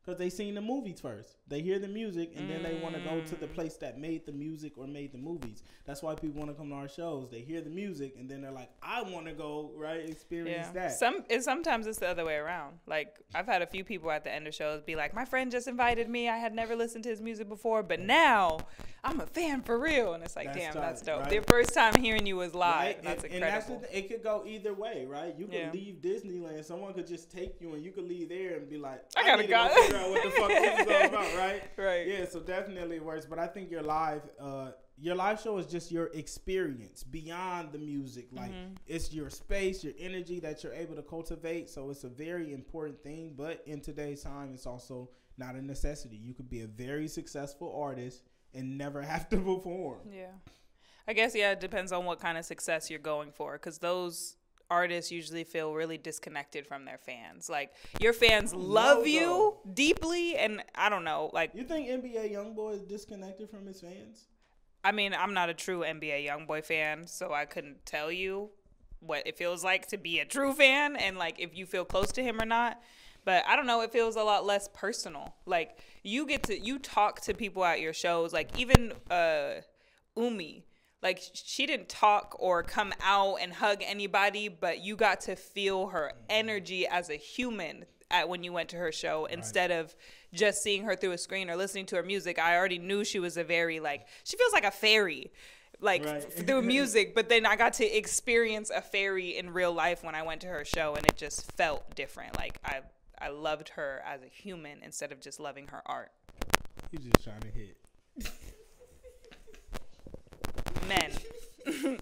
Because 0.00 0.18
they 0.18 0.30
seen 0.30 0.54
the 0.54 0.60
movies 0.60 1.00
first. 1.00 1.36
They 1.52 1.60
hear 1.60 1.78
the 1.78 1.86
music 1.88 2.32
and 2.34 2.48
then 2.48 2.62
they 2.62 2.80
want 2.82 2.94
to 2.94 3.00
go 3.02 3.20
to 3.20 3.36
the 3.36 3.46
Mm. 3.46 3.54
place 3.54 3.74
that 3.76 3.98
made 3.98 4.24
the 4.24 4.32
music 4.32 4.72
or 4.78 4.86
made 4.86 5.12
the 5.12 5.18
movies. 5.18 5.62
That's 5.84 6.02
why 6.02 6.14
people 6.14 6.38
want 6.40 6.50
to 6.50 6.56
come 6.56 6.70
to 6.70 6.74
our 6.76 6.88
shows. 6.88 7.28
They 7.30 7.40
hear 7.40 7.60
the 7.60 7.68
music 7.68 8.14
and 8.18 8.26
then 8.30 8.40
they're 8.40 8.50
like, 8.50 8.70
I 8.82 9.02
want 9.02 9.26
to 9.26 9.32
go, 9.32 9.70
right? 9.76 10.08
Experience 10.08 10.68
Yeah. 10.68 10.72
that. 10.88 10.92
Some 10.92 11.24
and 11.28 11.42
sometimes 11.42 11.86
it's 11.86 11.98
the 11.98 12.08
other 12.08 12.24
way 12.24 12.36
around. 12.36 12.78
Like 12.86 13.18
I've 13.34 13.46
had 13.46 13.60
a 13.60 13.66
few 13.66 13.84
people 13.84 14.10
at 14.10 14.24
the 14.24 14.32
end 14.32 14.46
of 14.46 14.54
shows 14.54 14.80
be 14.82 14.96
like, 14.96 15.12
"My 15.14 15.26
friend 15.26 15.50
just 15.52 15.68
invited 15.68 16.08
me. 16.08 16.28
I 16.30 16.38
had 16.38 16.54
never 16.54 16.74
listened 16.74 17.04
to 17.04 17.10
his 17.10 17.20
music 17.20 17.48
before, 17.50 17.82
but 17.82 18.00
now 18.00 18.58
I'm 19.04 19.20
a 19.20 19.26
fan 19.26 19.60
for 19.62 19.78
real." 19.78 20.14
And 20.14 20.24
it's 20.24 20.36
like, 20.36 20.46
That's 20.46 20.58
"Damn, 20.58 20.72
tight, 20.72 20.80
that's 20.80 21.02
dope." 21.02 21.20
right? 21.20 21.28
Their 21.30 21.42
first 21.42 21.74
time 21.74 21.94
hearing 22.00 22.24
you 22.26 22.36
was 22.36 22.54
live. 22.54 22.74
Right? 22.96 23.02
That's 23.02 23.24
and, 23.24 23.34
and 23.34 23.42
that's 23.42 23.66
incredible. 23.68 23.80
the 23.80 23.86
thing. 23.88 24.04
It 24.04 24.08
could 24.08 24.22
go 24.22 24.44
either 24.46 24.72
way, 24.72 25.04
right? 25.06 25.34
You 25.38 25.46
could 25.46 25.54
Yeah. 25.54 25.70
leave 25.72 25.96
Disneyland. 25.96 26.64
Someone 26.64 26.94
could 26.94 27.06
just 27.06 27.30
take 27.30 27.60
you, 27.60 27.74
and 27.74 27.84
you 27.84 27.90
could 27.92 28.04
leave 28.08 28.28
there 28.30 28.56
and 28.56 28.68
be 28.70 28.78
like, 28.78 29.02
I 29.16 29.22
gotta 29.26 29.42
need 29.42 29.48
to 29.48 29.52
go." 29.52 29.68
figure 29.68 29.96
out 29.98 30.10
what 30.10 30.22
the 30.22 30.30
fuck 30.30 30.48
this 30.48 30.80
is 30.80 30.86
all 30.86 31.02
about, 31.08 31.36
right? 31.36 31.38
right. 31.46 31.62
Right. 31.76 32.06
Yeah, 32.06 32.24
so 32.28 32.40
definitely 32.40 32.96
it 32.96 33.04
works. 33.04 33.26
But 33.26 33.38
I 33.38 33.46
think 33.46 33.70
your 33.70 33.82
live, 33.82 34.22
uh, 34.40 34.70
your 34.98 35.14
live 35.14 35.40
show 35.40 35.56
is 35.58 35.66
just 35.66 35.90
your 35.90 36.06
experience 36.14 37.02
beyond 37.02 37.72
the 37.72 37.78
music. 37.78 38.28
Like 38.32 38.52
Mhm. 38.52 38.76
it's 38.86 39.12
your 39.12 39.30
space, 39.30 39.82
your 39.82 39.94
energy 39.98 40.38
that 40.40 40.62
you're 40.62 40.74
able 40.74 40.94
to 40.96 41.02
cultivate. 41.02 41.68
So 41.70 41.90
it's 41.90 42.04
a 42.04 42.08
very 42.08 42.52
important 42.52 43.02
thing. 43.02 43.34
But 43.36 43.62
in 43.66 43.80
today's 43.80 44.22
time, 44.22 44.52
it's 44.54 44.66
also 44.66 45.10
not 45.38 45.54
a 45.54 45.62
necessity. 45.62 46.16
You 46.16 46.34
could 46.34 46.48
be 46.50 46.60
a 46.60 46.66
very 46.66 47.08
successful 47.08 47.74
artist 47.80 48.22
and 48.54 48.76
never 48.78 49.00
have 49.12 49.28
to 49.30 49.36
perform. 49.38 50.00
Yeah. 50.10 50.32
I 51.08 51.14
guess 51.14 51.34
yeah, 51.34 51.50
it 51.52 51.60
depends 51.60 51.90
on 51.90 52.04
what 52.04 52.20
kind 52.20 52.38
of 52.38 52.44
success 52.44 52.88
you're 52.90 53.00
going 53.00 53.32
for 53.32 53.58
cuz 53.58 53.78
those 53.78 54.36
artists 54.70 55.10
usually 55.10 55.44
feel 55.44 55.74
really 55.74 55.98
disconnected 55.98 56.66
from 56.66 56.84
their 56.84 56.98
fans. 56.98 57.48
Like 57.48 57.72
your 58.00 58.12
fans 58.12 58.54
love 58.54 58.98
No, 58.98 59.04
you 59.04 59.54
deeply 59.74 60.36
and 60.36 60.62
I 60.74 60.88
don't 60.88 61.04
know, 61.04 61.30
like 61.32 61.52
You 61.54 61.64
think 61.64 61.88
NBA 61.88 62.32
YoungBoy 62.32 62.74
is 62.74 62.82
disconnected 62.82 63.50
from 63.50 63.66
his 63.66 63.80
fans? 63.80 64.26
I 64.84 64.92
mean, 64.92 65.14
I'm 65.14 65.34
not 65.34 65.48
a 65.48 65.54
true 65.54 65.80
NBA 65.80 66.26
YoungBoy 66.28 66.64
fan, 66.64 67.06
so 67.06 67.32
I 67.32 67.44
couldn't 67.44 67.86
tell 67.86 68.10
you 68.10 68.50
what 69.00 69.26
it 69.26 69.36
feels 69.36 69.64
like 69.64 69.86
to 69.88 69.98
be 69.98 70.20
a 70.20 70.24
true 70.24 70.52
fan 70.52 70.96
and 70.96 71.16
like 71.16 71.40
if 71.40 71.56
you 71.56 71.66
feel 71.66 71.84
close 71.84 72.12
to 72.12 72.22
him 72.22 72.40
or 72.40 72.46
not. 72.46 72.80
But 73.24 73.44
I 73.46 73.54
don't 73.54 73.66
know, 73.66 73.82
it 73.82 73.92
feels 73.92 74.16
a 74.16 74.22
lot 74.22 74.44
less 74.44 74.68
personal. 74.72 75.34
Like 75.46 75.78
you 76.02 76.26
get 76.26 76.42
to 76.44 76.58
you 76.58 76.78
talk 76.78 77.20
to 77.22 77.34
people 77.34 77.64
at 77.64 77.80
your 77.80 77.92
shows, 77.92 78.32
like 78.32 78.58
even 78.58 78.92
uh 79.10 79.60
Umi, 80.16 80.64
like 81.02 81.20
she 81.32 81.66
didn't 81.66 81.88
talk 81.88 82.36
or 82.38 82.62
come 82.62 82.92
out 83.02 83.36
and 83.40 83.52
hug 83.52 83.82
anybody, 83.82 84.48
but 84.48 84.80
you 84.80 84.96
got 84.96 85.20
to 85.22 85.36
feel 85.36 85.88
her 85.88 86.12
energy 86.28 86.86
as 86.86 87.10
a 87.10 87.16
human 87.16 87.84
at 88.10 88.28
when 88.28 88.44
you 88.44 88.52
went 88.52 88.68
to 88.68 88.76
her 88.76 88.92
show 88.92 89.24
instead 89.24 89.70
of 89.70 89.96
just 90.32 90.62
seeing 90.62 90.84
her 90.84 90.94
through 90.94 91.12
a 91.12 91.18
screen 91.18 91.50
or 91.50 91.56
listening 91.56 91.86
to 91.86 91.96
her 91.96 92.02
music. 92.02 92.38
I 92.38 92.56
already 92.56 92.78
knew 92.78 93.04
she 93.04 93.18
was 93.18 93.36
a 93.36 93.44
very 93.44 93.80
like 93.80 94.06
she 94.22 94.36
feels 94.36 94.52
like 94.52 94.64
a 94.64 94.70
fairy. 94.70 95.32
Like 95.80 96.04
Right. 96.04 96.32
through 96.32 96.62
music, 96.76 97.12
but 97.12 97.28
then 97.28 97.44
I 97.44 97.56
got 97.56 97.72
to 97.74 97.84
experience 97.84 98.70
a 98.70 98.80
fairy 98.80 99.36
in 99.36 99.52
real 99.52 99.72
life 99.72 100.04
when 100.04 100.14
I 100.14 100.22
went 100.22 100.40
to 100.42 100.46
her 100.46 100.64
show, 100.64 100.94
and 100.94 101.04
it 101.04 101.16
just 101.16 101.50
felt 101.52 101.96
different. 101.96 102.36
Like 102.36 102.60
I, 102.64 102.82
I 103.20 103.30
loved 103.30 103.70
her 103.70 104.00
as 104.06 104.22
a 104.22 104.28
human 104.28 104.78
instead 104.84 105.10
of 105.10 105.20
just 105.20 105.40
loving 105.40 105.66
her 105.68 105.82
art. 105.84 106.12
You 106.92 107.00
just 107.00 107.24
trying 107.24 107.40
to 107.40 107.48
hit. 107.48 107.76
Men. 110.92 111.10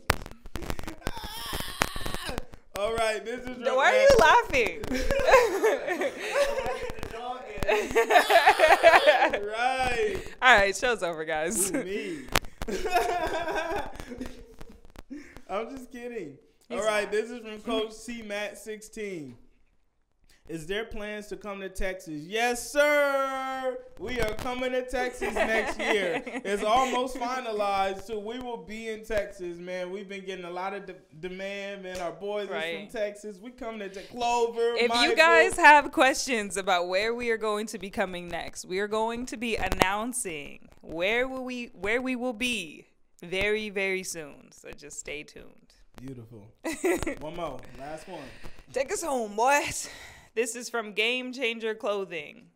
All 2.78 2.94
right, 2.94 3.24
this 3.24 3.44
is. 3.44 3.58
Why 3.58 3.94
are 3.94 4.00
you 4.00 4.08
laughing? 4.18 4.82
right. 9.46 10.16
All 10.40 10.56
right, 10.56 10.76
show's 10.76 11.02
over, 11.02 11.24
guys. 11.24 11.70
Ooh, 11.70 11.84
me. 11.84 12.20
I'm 15.48 15.70
just 15.76 15.90
kidding. 15.92 16.38
All 16.70 16.78
He's 16.78 16.86
right, 16.86 17.10
this 17.10 17.30
is 17.30 17.40
from 17.40 17.60
Coach 17.60 17.92
C 17.92 18.22
Matt 18.22 18.56
16. 18.56 19.36
Is 20.50 20.66
there 20.66 20.84
plans 20.84 21.28
to 21.28 21.36
come 21.36 21.60
to 21.60 21.68
Texas? 21.68 22.24
Yes, 22.26 22.72
sir. 22.72 23.78
We 24.00 24.20
are 24.20 24.34
coming 24.34 24.72
to 24.72 24.82
Texas 24.82 25.32
next 25.32 25.78
year. 25.78 26.20
It's 26.44 26.64
almost 26.64 27.14
finalized, 27.14 28.02
so 28.02 28.18
we 28.18 28.40
will 28.40 28.56
be 28.56 28.88
in 28.88 29.04
Texas, 29.04 29.58
man. 29.58 29.92
We've 29.92 30.08
been 30.08 30.24
getting 30.24 30.44
a 30.44 30.50
lot 30.50 30.74
of 30.74 30.86
de- 30.86 30.96
demand, 31.20 31.84
man. 31.84 32.00
Our 32.00 32.10
boys 32.10 32.50
are 32.50 32.60
from 32.60 32.88
Texas. 32.88 33.38
We 33.40 33.52
coming 33.52 33.78
to 33.78 33.88
te- 33.90 34.08
Clover. 34.08 34.74
If 34.74 34.88
Michael. 34.88 35.10
you 35.10 35.14
guys 35.16 35.56
have 35.56 35.92
questions 35.92 36.56
about 36.56 36.88
where 36.88 37.14
we 37.14 37.30
are 37.30 37.36
going 37.36 37.66
to 37.68 37.78
be 37.78 37.88
coming 37.88 38.26
next, 38.26 38.64
we 38.64 38.80
are 38.80 38.88
going 38.88 39.26
to 39.26 39.36
be 39.36 39.54
announcing 39.54 40.68
where 40.80 41.28
will 41.28 41.44
we 41.44 41.66
where 41.74 42.02
we 42.02 42.16
will 42.16 42.32
be 42.32 42.86
very 43.22 43.70
very 43.70 44.02
soon. 44.02 44.50
So 44.50 44.72
just 44.72 44.98
stay 44.98 45.22
tuned. 45.22 45.74
beautiful. 46.00 46.48
one 47.20 47.36
more, 47.36 47.60
last 47.78 48.08
one. 48.08 48.24
Take 48.72 48.90
us 48.92 49.04
home, 49.04 49.36
boys. 49.36 49.88
This 50.34 50.54
is 50.54 50.70
from 50.70 50.92
Game 50.92 51.32
Changer 51.32 51.74
Clothing. 51.74 52.50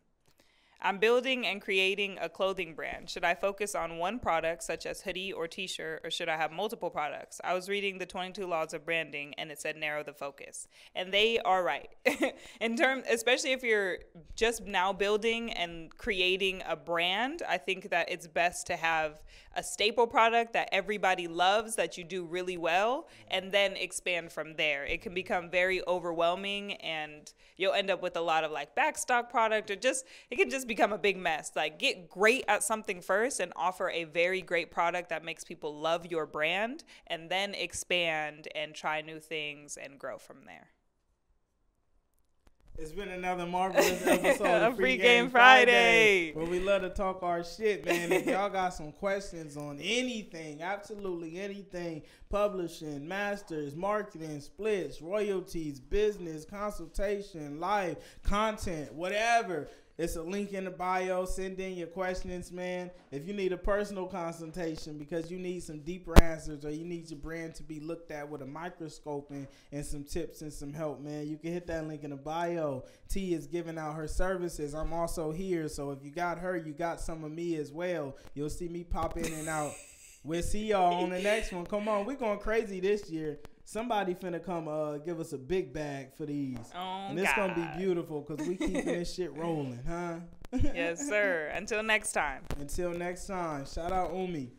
I'm 0.85 0.99
building 0.99 1.47
and 1.47 1.59
creating 1.59 2.19
a 2.21 2.29
clothing 2.29 2.75
brand. 2.75 3.09
Should 3.09 3.23
I 3.23 3.33
focus 3.33 3.73
on 3.73 3.97
one 3.97 4.19
product, 4.19 4.61
such 4.61 4.85
as 4.85 5.01
hoodie 5.01 5.33
or 5.33 5.47
t 5.47 5.65
shirt, 5.65 6.01
or 6.03 6.11
should 6.11 6.29
I 6.29 6.37
have 6.37 6.51
multiple 6.51 6.91
products? 6.91 7.41
I 7.43 7.55
was 7.55 7.67
reading 7.67 7.97
the 7.97 8.05
22 8.05 8.45
Laws 8.45 8.71
of 8.71 8.85
Branding 8.85 9.33
and 9.39 9.51
it 9.51 9.59
said 9.59 9.77
narrow 9.77 10.03
the 10.03 10.13
focus. 10.13 10.67
And 10.93 11.11
they 11.11 11.39
are 11.39 11.63
right. 11.63 11.89
In 12.61 12.77
terms, 12.77 13.05
especially 13.09 13.51
if 13.51 13.63
you're 13.63 13.97
just 14.35 14.63
now 14.63 14.93
building 14.93 15.51
and 15.53 15.89
creating 15.97 16.61
a 16.67 16.75
brand, 16.75 17.41
I 17.49 17.57
think 17.57 17.89
that 17.89 18.11
it's 18.11 18.27
best 18.27 18.67
to 18.67 18.75
have 18.75 19.23
a 19.55 19.63
staple 19.63 20.05
product 20.05 20.53
that 20.53 20.69
everybody 20.71 21.27
loves, 21.27 21.75
that 21.77 21.97
you 21.97 22.03
do 22.03 22.25
really 22.25 22.57
well, 22.57 23.07
and 23.31 23.51
then 23.51 23.75
expand 23.75 24.31
from 24.31 24.55
there. 24.55 24.85
It 24.85 25.01
can 25.01 25.15
become 25.15 25.49
very 25.49 25.81
overwhelming 25.87 26.73
and 26.73 27.33
you'll 27.57 27.73
end 27.73 27.89
up 27.89 28.01
with 28.01 28.17
a 28.17 28.21
lot 28.21 28.43
of 28.43 28.51
like 28.51 28.75
backstock 28.75 29.29
product 29.29 29.71
or 29.71 29.75
just 29.75 30.05
it 30.29 30.35
can 30.35 30.49
just 30.49 30.67
become 30.75 30.93
a 30.93 30.97
big 30.97 31.17
mess. 31.17 31.51
Like 31.55 31.79
get 31.79 32.09
great 32.09 32.43
at 32.47 32.63
something 32.63 33.01
first 33.01 33.39
and 33.39 33.53
offer 33.55 33.89
a 33.89 34.03
very 34.03 34.41
great 34.41 34.71
product 34.71 35.09
that 35.09 35.23
makes 35.23 35.43
people 35.43 35.79
love 35.79 36.05
your 36.05 36.25
brand 36.25 36.83
and 37.07 37.29
then 37.29 37.53
expand 37.53 38.47
and 38.53 38.75
try 38.75 39.01
new 39.01 39.19
things 39.19 39.77
and 39.77 39.97
grow 39.97 40.17
from 40.17 40.45
there. 40.45 40.69
It's 42.77 42.91
been 42.91 43.07
another 43.07 43.45
marvelous 43.45 44.05
episode 44.07 44.61
of 44.61 44.75
Free 44.75 44.97
Game 44.97 45.29
Friday, 45.29 46.33
Friday. 46.33 46.33
where 46.33 46.45
we 46.45 46.59
love 46.59 46.81
to 46.81 46.89
talk 46.89 47.23
our 47.23 47.41
shit, 47.41 47.85
man. 47.85 48.11
If 48.11 48.25
y'all 48.25 48.49
got 48.49 48.73
some 48.73 48.91
questions 48.91 49.55
on 49.55 49.79
anything, 49.79 50.61
absolutely 50.61 51.39
anything, 51.39 52.01
publishing, 52.29 53.07
masters, 53.07 53.77
marketing, 53.77 54.41
splits, 54.41 55.01
royalties, 55.01 55.79
business, 55.79 56.43
consultation, 56.43 57.61
life, 57.61 57.95
content, 58.23 58.93
whatever. 58.93 59.69
It's 59.97 60.17
a 60.17 60.21
link 60.21 60.51
in 60.51 60.65
the 60.65 60.71
bio. 60.71 61.23
Send 61.23 61.57
in 61.59 61.75
your 61.75 61.87
questions, 61.87 62.51
man. 62.51 62.91
If 63.11 63.25
you 63.25 63.33
need 63.33 63.53
a 63.53 63.57
personal 63.57 64.07
consultation 64.07 64.97
because 64.97 65.31
you 65.31 65.39
need 65.39 65.63
some 65.63 65.79
deeper 65.79 66.21
answers 66.21 66.65
or 66.65 66.71
you 66.71 66.83
need 66.83 67.09
your 67.09 67.19
brand 67.19 67.55
to 67.55 67.63
be 67.63 67.79
looked 67.79 68.11
at 68.11 68.27
with 68.29 68.41
a 68.41 68.45
microscope 68.45 69.31
and, 69.31 69.47
and 69.71 69.85
some 69.85 70.03
tips 70.03 70.41
and 70.41 70.51
some 70.51 70.73
help, 70.73 70.99
man, 70.99 71.27
you 71.27 71.37
can 71.37 71.53
hit 71.53 71.65
that 71.67 71.87
link 71.87 72.03
in 72.03 72.09
the 72.09 72.17
bio. 72.17 72.83
T 73.07 73.33
is 73.33 73.47
giving 73.47 73.77
out 73.77 73.95
her 73.95 74.07
services. 74.07 74.73
I'm 74.73 74.91
also 74.91 75.31
here. 75.31 75.69
So 75.69 75.91
if 75.91 76.03
you 76.03 76.11
got 76.11 76.39
her, 76.39 76.57
you 76.57 76.73
got 76.73 76.99
some 76.99 77.23
of 77.23 77.31
me 77.31 77.55
as 77.55 77.71
well. 77.71 78.17
You'll 78.33 78.49
see 78.49 78.67
me 78.67 78.83
pop 78.83 79.17
in 79.17 79.31
and 79.33 79.47
out. 79.47 79.71
We'll 80.25 80.41
see 80.41 80.65
y'all 80.65 81.03
on 81.03 81.11
the 81.11 81.19
next 81.19 81.53
one. 81.53 81.65
Come 81.67 81.87
on, 81.87 82.05
we're 82.05 82.15
going 82.15 82.39
crazy 82.39 82.79
this 82.81 83.09
year. 83.09 83.39
Somebody 83.67 84.13
finna 84.13 84.41
come 84.43 84.67
uh 84.67 84.97
give 84.99 85.19
us 85.19 85.33
a 85.33 85.37
big 85.39 85.73
bag 85.73 86.13
for 86.15 86.25
these. 86.27 86.57
Oh, 86.75 87.07
and 87.09 87.19
it's 87.19 87.33
gonna 87.33 87.55
be 87.55 87.83
beautiful 87.83 88.21
because 88.21 88.47
we 88.47 88.55
keeping 88.57 88.85
this 88.85 89.13
shit 89.13 89.33
rolling, 89.37 89.79
huh? 89.87 90.17
Yes, 90.51 91.05
sir. 91.07 91.51
Until 91.53 91.81
next 91.81 92.11
time. 92.11 92.43
Until 92.59 92.91
next 92.91 93.25
time, 93.25 93.65
shout 93.65 93.91
out 93.91 94.13
Umi. 94.15 94.51